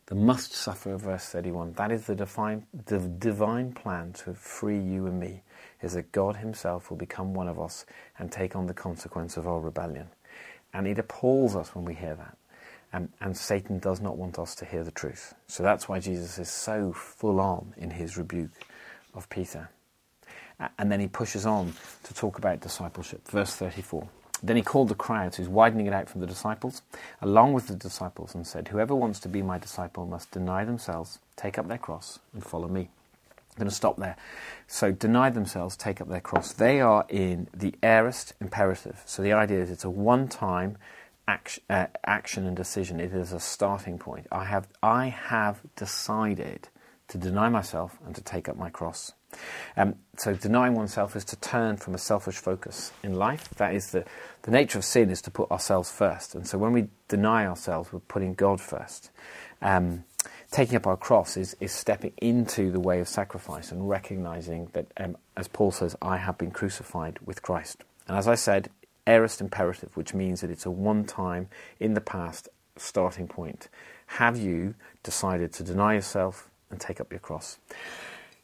the 0.06 0.14
must 0.14 0.52
suffer 0.52 0.96
verse 0.96 1.26
thirty-one. 1.26 1.72
That 1.74 1.92
is 1.92 2.06
the 2.06 2.14
divine, 2.14 2.66
the 2.86 2.98
divine 2.98 3.72
plan 3.72 4.12
to 4.24 4.34
free 4.34 4.78
you 4.78 5.06
and 5.06 5.18
me. 5.18 5.42
Is 5.82 5.94
that 5.94 6.10
God 6.12 6.36
Himself 6.36 6.90
will 6.90 6.96
become 6.96 7.34
one 7.34 7.48
of 7.48 7.60
us 7.60 7.86
and 8.18 8.32
take 8.32 8.56
on 8.56 8.66
the 8.66 8.74
consequence 8.74 9.36
of 9.36 9.46
our 9.46 9.60
rebellion. 9.60 10.08
And 10.76 10.86
it 10.86 10.98
appalls 10.98 11.56
us 11.56 11.74
when 11.74 11.86
we 11.86 11.94
hear 11.94 12.14
that. 12.16 12.36
Um, 12.92 13.08
and 13.20 13.34
Satan 13.34 13.78
does 13.78 14.02
not 14.02 14.18
want 14.18 14.38
us 14.38 14.54
to 14.56 14.66
hear 14.66 14.84
the 14.84 14.90
truth. 14.90 15.34
So 15.46 15.62
that's 15.62 15.88
why 15.88 16.00
Jesus 16.00 16.38
is 16.38 16.50
so 16.50 16.92
full 16.92 17.40
on 17.40 17.72
in 17.78 17.90
his 17.90 18.18
rebuke 18.18 18.50
of 19.14 19.28
Peter. 19.30 19.70
And 20.78 20.92
then 20.92 21.00
he 21.00 21.08
pushes 21.08 21.46
on 21.46 21.72
to 22.04 22.14
talk 22.14 22.36
about 22.36 22.60
discipleship. 22.60 23.26
Verse 23.28 23.56
34. 23.56 24.06
Then 24.42 24.56
he 24.56 24.62
called 24.62 24.88
the 24.88 24.94
crowds, 24.94 25.38
who's 25.38 25.48
widening 25.48 25.86
it 25.86 25.94
out 25.94 26.10
from 26.10 26.20
the 26.20 26.26
disciples, 26.26 26.82
along 27.22 27.54
with 27.54 27.68
the 27.68 27.74
disciples, 27.74 28.34
and 28.34 28.46
said, 28.46 28.68
Whoever 28.68 28.94
wants 28.94 29.18
to 29.20 29.28
be 29.28 29.40
my 29.40 29.58
disciple 29.58 30.04
must 30.04 30.30
deny 30.30 30.64
themselves, 30.66 31.20
take 31.36 31.58
up 31.58 31.68
their 31.68 31.78
cross, 31.78 32.18
and 32.34 32.44
follow 32.44 32.68
me. 32.68 32.90
I'm 33.56 33.60
going 33.60 33.70
to 33.70 33.74
stop 33.74 33.96
there. 33.96 34.16
So, 34.66 34.92
deny 34.92 35.30
themselves, 35.30 35.76
take 35.76 36.02
up 36.02 36.08
their 36.08 36.20
cross. 36.20 36.52
They 36.52 36.80
are 36.80 37.06
in 37.08 37.48
the 37.56 37.74
aorist 37.82 38.34
imperative. 38.38 39.02
So, 39.06 39.22
the 39.22 39.32
idea 39.32 39.62
is 39.62 39.70
it's 39.70 39.84
a 39.84 39.90
one 39.90 40.28
time 40.28 40.76
action, 41.26 41.62
uh, 41.70 41.86
action 42.04 42.46
and 42.46 42.54
decision. 42.54 43.00
It 43.00 43.14
is 43.14 43.32
a 43.32 43.40
starting 43.40 43.98
point. 43.98 44.26
I 44.30 44.44
have, 44.44 44.68
I 44.82 45.08
have 45.08 45.60
decided 45.74 46.68
to 47.08 47.16
deny 47.16 47.48
myself 47.48 47.98
and 48.04 48.14
to 48.14 48.20
take 48.20 48.46
up 48.46 48.58
my 48.58 48.68
cross. 48.68 49.12
Um, 49.74 49.94
so, 50.18 50.34
denying 50.34 50.74
oneself 50.74 51.16
is 51.16 51.24
to 51.26 51.36
turn 51.36 51.78
from 51.78 51.94
a 51.94 51.98
selfish 51.98 52.36
focus 52.36 52.92
in 53.02 53.14
life. 53.14 53.48
That 53.56 53.74
is 53.74 53.90
the, 53.90 54.04
the 54.42 54.50
nature 54.50 54.76
of 54.78 54.84
sin 54.84 55.08
is 55.08 55.22
to 55.22 55.30
put 55.30 55.50
ourselves 55.50 55.90
first. 55.90 56.34
And 56.34 56.46
so, 56.46 56.58
when 56.58 56.72
we 56.72 56.88
deny 57.08 57.46
ourselves, 57.46 57.90
we're 57.90 58.00
putting 58.00 58.34
God 58.34 58.60
first. 58.60 59.10
Um, 59.62 60.04
taking 60.56 60.76
up 60.76 60.86
our 60.86 60.96
cross 60.96 61.36
is, 61.36 61.54
is 61.60 61.70
stepping 61.70 62.14
into 62.16 62.70
the 62.70 62.80
way 62.80 62.98
of 62.98 63.06
sacrifice 63.06 63.70
and 63.70 63.90
recognizing 63.90 64.70
that, 64.72 64.86
um, 64.96 65.14
as 65.36 65.48
Paul 65.48 65.70
says, 65.70 65.94
I 66.00 66.16
have 66.16 66.38
been 66.38 66.50
crucified 66.50 67.18
with 67.26 67.42
Christ. 67.42 67.84
And 68.08 68.16
as 68.16 68.26
I 68.26 68.36
said, 68.36 68.70
aorist 69.06 69.42
imperative, 69.42 69.94
which 69.98 70.14
means 70.14 70.40
that 70.40 70.48
it's 70.50 70.64
a 70.64 70.70
one 70.70 71.04
time, 71.04 71.48
in 71.78 71.92
the 71.92 72.00
past, 72.00 72.48
starting 72.74 73.28
point. 73.28 73.68
Have 74.06 74.38
you 74.38 74.74
decided 75.02 75.52
to 75.52 75.62
deny 75.62 75.92
yourself 75.92 76.48
and 76.70 76.80
take 76.80 77.02
up 77.02 77.12
your 77.12 77.20
cross? 77.20 77.58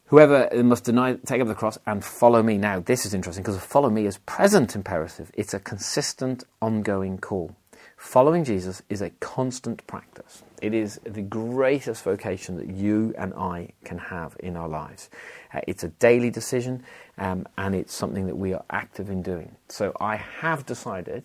Whoever 0.05 0.51
must 0.63 0.83
deny, 0.83 1.15
take 1.25 1.41
up 1.41 1.47
the 1.47 1.55
cross 1.55 1.79
and 1.87 2.05
follow 2.05 2.43
me. 2.43 2.59
Now, 2.59 2.79
this 2.79 3.07
is 3.07 3.15
interesting 3.15 3.43
because 3.43 3.57
follow 3.57 3.89
me 3.89 4.05
is 4.05 4.19
present 4.19 4.75
imperative. 4.75 5.31
It's 5.33 5.55
a 5.55 5.59
consistent, 5.59 6.43
ongoing 6.61 7.17
call. 7.17 7.55
Following 8.03 8.43
Jesus 8.43 8.83
is 8.89 9.01
a 9.01 9.09
constant 9.21 9.87
practice. 9.87 10.43
It 10.61 10.73
is 10.73 10.99
the 11.05 11.21
greatest 11.21 12.03
vocation 12.03 12.57
that 12.57 12.67
you 12.67 13.13
and 13.17 13.33
I 13.33 13.69
can 13.85 13.97
have 13.97 14.35
in 14.41 14.57
our 14.57 14.67
lives. 14.67 15.09
Uh, 15.53 15.61
it's 15.67 15.85
a 15.85 15.87
daily 15.87 16.29
decision 16.29 16.83
um, 17.17 17.47
and 17.57 17.73
it's 17.73 17.93
something 17.93 18.27
that 18.27 18.35
we 18.35 18.53
are 18.53 18.63
active 18.69 19.09
in 19.09 19.23
doing. 19.23 19.55
So 19.69 19.93
I 20.01 20.17
have 20.17 20.65
decided 20.65 21.23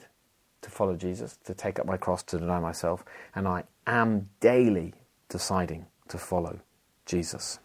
to 0.62 0.70
follow 0.70 0.94
Jesus, 0.94 1.36
to 1.44 1.52
take 1.52 1.80
up 1.80 1.84
my 1.84 1.96
cross, 1.96 2.22
to 2.22 2.38
deny 2.38 2.60
myself, 2.60 3.04
and 3.34 3.48
I 3.48 3.64
am 3.86 4.30
daily 4.38 4.94
deciding 5.28 5.84
to 6.08 6.16
follow 6.16 6.60
Jesus. 7.04 7.58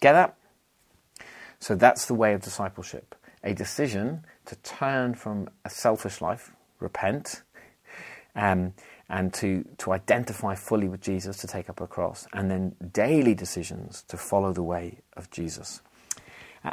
Get 0.00 0.12
that? 0.12 0.36
So 1.60 1.74
that's 1.74 2.04
the 2.04 2.14
way 2.14 2.34
of 2.34 2.42
discipleship 2.42 3.16
a 3.42 3.54
decision 3.54 4.26
to 4.44 4.54
turn 4.56 5.14
from 5.14 5.48
a 5.64 5.70
selfish 5.70 6.20
life, 6.20 6.52
repent, 6.78 7.42
um, 8.38 8.72
and 9.10 9.34
to, 9.34 9.64
to 9.78 9.92
identify 9.92 10.54
fully 10.54 10.88
with 10.88 11.00
Jesus, 11.00 11.36
to 11.38 11.46
take 11.46 11.68
up 11.68 11.80
a 11.80 11.86
cross, 11.86 12.26
and 12.32 12.50
then 12.50 12.74
daily 12.92 13.34
decisions 13.34 14.04
to 14.08 14.16
follow 14.16 14.52
the 14.52 14.62
way 14.62 14.98
of 15.16 15.30
Jesus. 15.30 15.82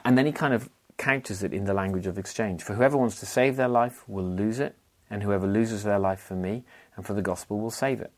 And 0.04 0.18
then 0.18 0.26
he 0.26 0.32
kind 0.32 0.54
of 0.54 0.70
counters 0.98 1.44
it 1.44 1.54
in 1.54 1.66
the 1.66 1.74
language 1.74 2.08
of 2.08 2.18
exchange. 2.18 2.62
For 2.62 2.76
whoever 2.76 2.98
wants 2.98 3.20
to 3.20 3.26
save 3.26 3.56
their 3.56 3.68
life 3.68 4.08
will 4.08 4.30
lose 4.30 4.60
it, 4.60 4.76
and 5.10 5.24
whoever 5.24 5.48
loses 5.48 5.84
their 5.84 6.00
life 6.00 6.20
for 6.20 6.36
me 6.36 6.64
and 6.96 7.06
for 7.06 7.14
the 7.14 7.22
gospel 7.22 7.60
will 7.60 7.72
save 7.72 8.00
it. 8.02 8.12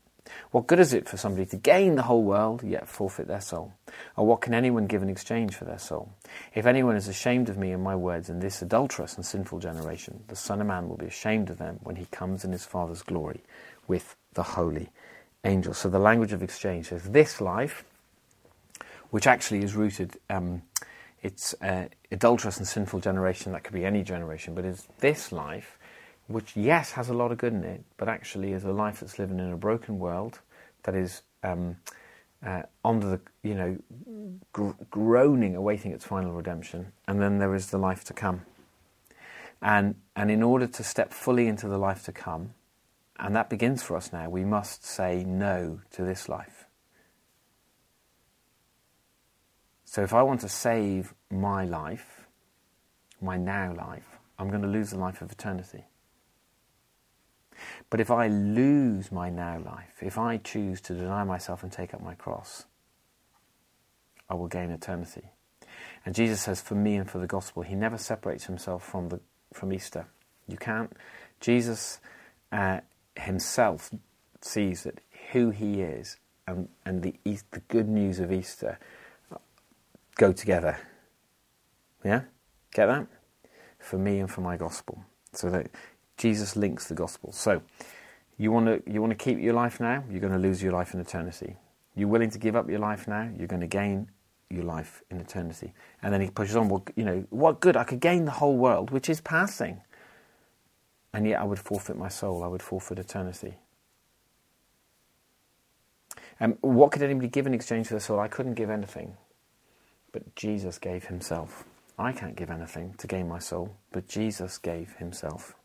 What 0.50 0.66
good 0.66 0.80
is 0.80 0.92
it 0.92 1.08
for 1.08 1.16
somebody 1.16 1.46
to 1.46 1.56
gain 1.56 1.96
the 1.96 2.02
whole 2.02 2.22
world 2.22 2.62
yet 2.62 2.88
forfeit 2.88 3.26
their 3.26 3.40
soul? 3.40 3.72
Or 4.16 4.26
what 4.26 4.40
can 4.40 4.54
anyone 4.54 4.86
give 4.86 5.02
in 5.02 5.08
exchange 5.08 5.54
for 5.54 5.64
their 5.64 5.78
soul? 5.78 6.12
If 6.54 6.66
anyone 6.66 6.96
is 6.96 7.08
ashamed 7.08 7.48
of 7.48 7.58
me 7.58 7.72
and 7.72 7.82
my 7.82 7.96
words 7.96 8.28
in 8.28 8.40
this 8.40 8.62
adulterous 8.62 9.16
and 9.16 9.24
sinful 9.24 9.58
generation, 9.60 10.24
the 10.28 10.36
Son 10.36 10.60
of 10.60 10.66
Man 10.66 10.88
will 10.88 10.96
be 10.96 11.06
ashamed 11.06 11.50
of 11.50 11.58
them 11.58 11.80
when 11.82 11.96
he 11.96 12.06
comes 12.06 12.44
in 12.44 12.52
his 12.52 12.64
Father's 12.64 13.02
glory 13.02 13.42
with 13.86 14.16
the 14.34 14.42
holy 14.42 14.90
angels. 15.44 15.78
So 15.78 15.88
the 15.88 15.98
language 15.98 16.32
of 16.32 16.42
exchange 16.42 16.88
says 16.88 17.04
this 17.04 17.40
life, 17.40 17.84
which 19.10 19.26
actually 19.26 19.62
is 19.62 19.74
rooted, 19.74 20.18
um, 20.28 20.62
it's 21.22 21.54
uh, 21.62 21.88
adulterous 22.12 22.58
and 22.58 22.66
sinful 22.66 23.00
generation, 23.00 23.52
that 23.52 23.64
could 23.64 23.74
be 23.74 23.84
any 23.84 24.02
generation, 24.02 24.54
but 24.54 24.64
is 24.64 24.86
this 25.00 25.32
life 25.32 25.77
which, 26.28 26.56
yes, 26.56 26.92
has 26.92 27.08
a 27.08 27.14
lot 27.14 27.32
of 27.32 27.38
good 27.38 27.54
in 27.54 27.64
it, 27.64 27.84
but 27.96 28.08
actually 28.08 28.52
is 28.52 28.64
a 28.64 28.70
life 28.70 29.00
that's 29.00 29.18
living 29.18 29.38
in 29.40 29.50
a 29.50 29.56
broken 29.56 29.98
world 29.98 30.40
that 30.84 30.94
is 30.94 31.22
um, 31.42 31.76
uh, 32.44 32.62
under 32.84 33.08
the, 33.08 33.20
you 33.42 33.54
know, 33.54 33.78
gr- 34.52 34.70
groaning, 34.90 35.56
awaiting 35.56 35.90
its 35.90 36.04
final 36.04 36.32
redemption. 36.32 36.92
And 37.06 37.20
then 37.20 37.38
there 37.38 37.54
is 37.54 37.70
the 37.70 37.78
life 37.78 38.04
to 38.04 38.12
come. 38.12 38.42
And, 39.60 39.96
and 40.14 40.30
in 40.30 40.42
order 40.42 40.66
to 40.66 40.84
step 40.84 41.12
fully 41.12 41.48
into 41.48 41.66
the 41.66 41.78
life 41.78 42.04
to 42.04 42.12
come, 42.12 42.54
and 43.18 43.34
that 43.34 43.50
begins 43.50 43.82
for 43.82 43.96
us 43.96 44.12
now, 44.12 44.28
we 44.28 44.44
must 44.44 44.84
say 44.84 45.24
no 45.24 45.80
to 45.92 46.04
this 46.04 46.28
life. 46.28 46.66
So 49.84 50.02
if 50.02 50.12
I 50.12 50.22
want 50.22 50.42
to 50.42 50.48
save 50.48 51.14
my 51.30 51.64
life, 51.64 52.26
my 53.20 53.38
now 53.38 53.74
life, 53.74 54.18
I'm 54.38 54.50
going 54.50 54.62
to 54.62 54.68
lose 54.68 54.90
the 54.90 54.98
life 54.98 55.22
of 55.22 55.32
eternity. 55.32 55.86
But 57.90 58.00
if 58.00 58.10
I 58.10 58.28
lose 58.28 59.10
my 59.10 59.30
now 59.30 59.58
life, 59.64 59.96
if 60.00 60.18
I 60.18 60.36
choose 60.38 60.80
to 60.82 60.94
deny 60.94 61.24
myself 61.24 61.62
and 61.62 61.72
take 61.72 61.94
up 61.94 62.02
my 62.02 62.14
cross, 62.14 62.66
I 64.28 64.34
will 64.34 64.48
gain 64.48 64.70
eternity. 64.70 65.30
And 66.04 66.14
Jesus 66.14 66.42
says, 66.42 66.60
for 66.60 66.74
me 66.74 66.96
and 66.96 67.08
for 67.10 67.18
the 67.18 67.26
gospel, 67.26 67.62
he 67.62 67.74
never 67.74 67.98
separates 67.98 68.44
himself 68.44 68.84
from, 68.84 69.08
the, 69.08 69.20
from 69.52 69.72
Easter. 69.72 70.06
You 70.46 70.56
can't. 70.56 70.92
Jesus 71.40 72.00
uh, 72.52 72.80
himself 73.16 73.90
sees 74.40 74.84
that 74.84 75.00
who 75.32 75.50
he 75.50 75.82
is 75.82 76.16
and, 76.46 76.68
and 76.84 77.02
the, 77.02 77.14
the 77.24 77.60
good 77.68 77.88
news 77.88 78.20
of 78.20 78.32
Easter 78.32 78.78
go 80.16 80.32
together. 80.32 80.78
Yeah? 82.04 82.22
Get 82.72 82.86
that? 82.86 83.06
For 83.78 83.98
me 83.98 84.18
and 84.18 84.30
for 84.30 84.40
my 84.40 84.56
gospel. 84.56 85.04
So 85.32 85.50
that 85.50 85.68
Jesus 86.18 86.56
links 86.56 86.88
the 86.88 86.94
gospel. 86.94 87.32
So 87.32 87.62
you 88.36 88.52
want 88.52 88.66
to 88.66 88.92
you 88.92 89.00
want 89.00 89.10
to 89.10 89.16
keep 89.16 89.38
your 89.40 89.54
life 89.54 89.80
now, 89.80 90.04
you're 90.10 90.20
going 90.20 90.32
to 90.32 90.38
lose 90.38 90.62
your 90.62 90.72
life 90.72 90.92
in 90.92 91.00
eternity. 91.00 91.56
You're 91.94 92.08
willing 92.08 92.30
to 92.30 92.38
give 92.38 92.54
up 92.54 92.68
your 92.68 92.78
life 92.78 93.08
now, 93.08 93.30
you're 93.36 93.48
going 93.48 93.62
to 93.62 93.66
gain 93.66 94.10
your 94.50 94.64
life 94.64 95.02
in 95.10 95.20
eternity. 95.20 95.72
And 96.02 96.12
then 96.12 96.20
he 96.20 96.30
pushes 96.30 96.56
on, 96.56 96.68
well, 96.68 96.84
you 96.96 97.04
know, 97.04 97.24
what 97.30 97.60
good? 97.60 97.76
I 97.76 97.84
could 97.84 98.00
gain 98.00 98.24
the 98.24 98.30
whole 98.32 98.56
world, 98.56 98.90
which 98.90 99.08
is 99.08 99.20
passing. 99.20 99.82
And 101.12 101.26
yet 101.26 101.40
I 101.40 101.44
would 101.44 101.58
forfeit 101.58 101.96
my 101.96 102.08
soul, 102.08 102.44
I 102.44 102.46
would 102.46 102.62
forfeit 102.62 102.98
eternity. 102.98 103.54
And 106.40 106.52
um, 106.52 106.58
what 106.60 106.92
could 106.92 107.02
anybody 107.02 107.28
give 107.28 107.46
in 107.46 107.54
exchange 107.54 107.88
for 107.88 107.94
the 107.94 108.00
soul? 108.00 108.20
I 108.20 108.28
couldn't 108.28 108.54
give 108.54 108.70
anything. 108.70 109.16
But 110.12 110.34
Jesus 110.36 110.78
gave 110.78 111.06
himself. 111.06 111.64
I 111.98 112.12
can't 112.12 112.36
give 112.36 112.50
anything 112.50 112.94
to 112.98 113.08
gain 113.08 113.28
my 113.28 113.40
soul, 113.40 113.76
but 113.90 114.06
Jesus 114.06 114.56
gave 114.58 114.94
himself. 114.96 115.57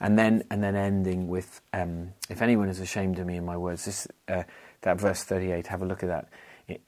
And 0.00 0.18
then, 0.18 0.44
and 0.50 0.62
then 0.62 0.76
ending 0.76 1.28
with, 1.28 1.60
um, 1.72 2.12
if 2.28 2.42
anyone 2.42 2.68
is 2.68 2.80
ashamed 2.80 3.18
of 3.18 3.26
me 3.26 3.36
and 3.36 3.46
my 3.46 3.56
words, 3.56 3.86
this, 3.86 4.06
uh, 4.28 4.42
that 4.82 5.00
verse 5.00 5.24
38, 5.24 5.66
have 5.68 5.82
a 5.82 5.86
look 5.86 6.02
at 6.02 6.08
that. 6.08 6.28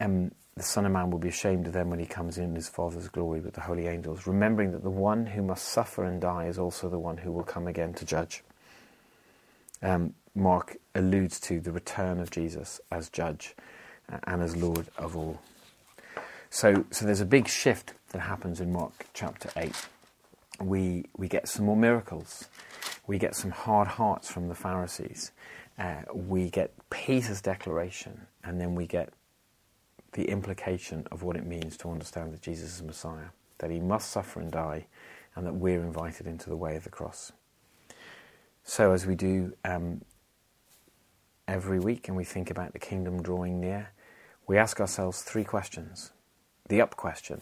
Um, 0.01 0.33
the 0.57 0.62
Son 0.62 0.85
of 0.85 0.92
Man 0.92 1.11
will 1.11 1.21
be 1.21 1.29
ashamed 1.29 1.68
of 1.68 1.73
them 1.73 1.88
when 1.88 2.01
he 2.01 2.07
comes 2.07 2.37
in 2.37 2.55
his 2.55 2.68
Father's 2.68 3.09
glory 3.09 3.40
with 3.40 3.55
the 3.55 3.61
holy 3.61 3.87
angels, 3.87 4.27
remembering 4.27 4.73
that 4.73 4.83
the 4.83 4.90
one 4.90 5.25
who 5.25 5.40
must 5.40 5.68
suffer 5.68 6.05
and 6.05 6.21
die 6.21 6.47
is 6.47 6.59
also 6.59 6.88
the 6.88 6.99
one 6.99 7.16
who 7.16 7.33
will 7.33 7.44
come 7.44 7.66
again 7.66 7.94
to 7.94 8.05
judge. 8.05 8.42
Um, 9.83 10.14
Mark 10.35 10.77
alludes 10.94 11.40
to 11.40 11.61
the 11.61 11.73
return 11.73 12.21
of 12.21 12.31
Jesus 12.31 12.81
as 12.90 13.09
judge 13.09 13.55
uh, 14.12 14.18
and 14.25 14.42
as 14.42 14.57
Lord 14.57 14.88
of 14.99 15.16
all. 15.16 15.40
So, 16.51 16.85
so 16.90 17.05
there's 17.05 17.21
a 17.21 17.27
big 17.27 17.49
shift 17.49 17.94
that 18.11 18.21
happens 18.21 18.61
in 18.61 18.73
Mark 18.73 19.07
chapter 19.14 19.51
8. 19.57 19.73
We, 20.61 21.05
we 21.16 21.29
get 21.29 21.49
some 21.49 21.66
more 21.66 21.77
miracles. 21.77 22.49
We 23.09 23.18
get 23.18 23.35
some 23.35 23.51
hard 23.51 23.88
hearts 23.88 24.31
from 24.31 24.49
the 24.49 24.55
Pharisees. 24.55 25.33
Uh, 25.79 26.03
we 26.12 26.51
get 26.51 26.75
Peter's 26.90 27.40
declaration, 27.40 28.27
and 28.44 28.61
then 28.61 28.75
we 28.75 28.87
get 28.87 29.14
the 30.12 30.25
implication 30.25 31.07
of 31.11 31.23
what 31.23 31.35
it 31.35 31.47
means 31.47 31.79
to 31.79 31.90
understand 31.90 32.33
that 32.35 32.42
Jesus 32.42 32.77
is 32.77 32.83
Messiah, 32.83 33.31
that 33.59 33.71
he 33.71 33.81
must 33.81 34.11
suffer 34.11 34.40
and 34.40 34.53
die, 34.53 34.87
and 35.35 35.47
that 35.47 35.55
we're 35.55 35.81
invited 35.81 36.27
into 36.27 36.51
the 36.51 36.57
way 36.57 36.77
of 36.77 36.85
the 36.85 36.90
cross. 36.90 37.33
So, 38.62 38.92
as 38.92 39.07
we 39.07 39.14
do 39.14 39.55
um, 39.64 40.03
every 41.47 41.81
week 41.81 42.09
and 42.09 42.16
we 42.16 42.25
think 42.25 42.51
about 42.51 42.75
the 42.75 42.79
kingdom 42.79 43.23
drawing 43.23 43.59
near, 43.59 43.88
we 44.47 44.59
ask 44.59 44.81
ourselves 44.81 45.23
three 45.23 45.44
questions. 45.44 46.12
The 46.68 46.83
up 46.83 46.97
question 46.97 47.40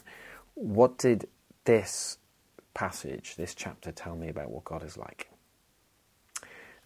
What 0.55 0.97
did 0.97 1.27
this 1.65 2.19
passage, 2.73 3.35
this 3.35 3.53
chapter, 3.53 3.91
tell 3.91 4.15
me 4.15 4.29
about 4.29 4.51
what 4.51 4.63
God 4.63 4.85
is 4.85 4.97
like? 4.97 5.29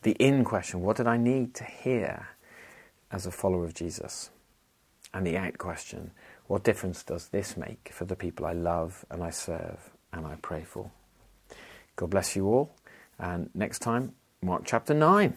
The 0.02 0.12
in 0.12 0.44
question 0.44 0.80
What 0.80 0.96
did 0.96 1.06
I 1.06 1.16
need 1.16 1.54
to 1.54 1.64
hear 1.64 2.28
as 3.10 3.26
a 3.26 3.30
follower 3.30 3.64
of 3.64 3.74
Jesus? 3.74 4.30
And 5.12 5.26
the 5.26 5.36
out 5.36 5.58
question 5.58 6.12
what 6.46 6.64
difference 6.64 7.04
does 7.04 7.28
this 7.28 7.56
make 7.56 7.90
for 7.92 8.06
the 8.06 8.16
people 8.16 8.44
I 8.44 8.54
love 8.54 9.04
and 9.08 9.22
I 9.22 9.30
serve 9.30 9.90
and 10.12 10.26
I 10.26 10.34
pray 10.42 10.64
for? 10.64 10.90
God 11.94 12.10
bless 12.10 12.34
you 12.34 12.46
all. 12.48 12.74
And 13.20 13.50
next 13.54 13.80
time, 13.80 14.14
Mark 14.42 14.62
chapter 14.64 14.92
9. 14.92 15.36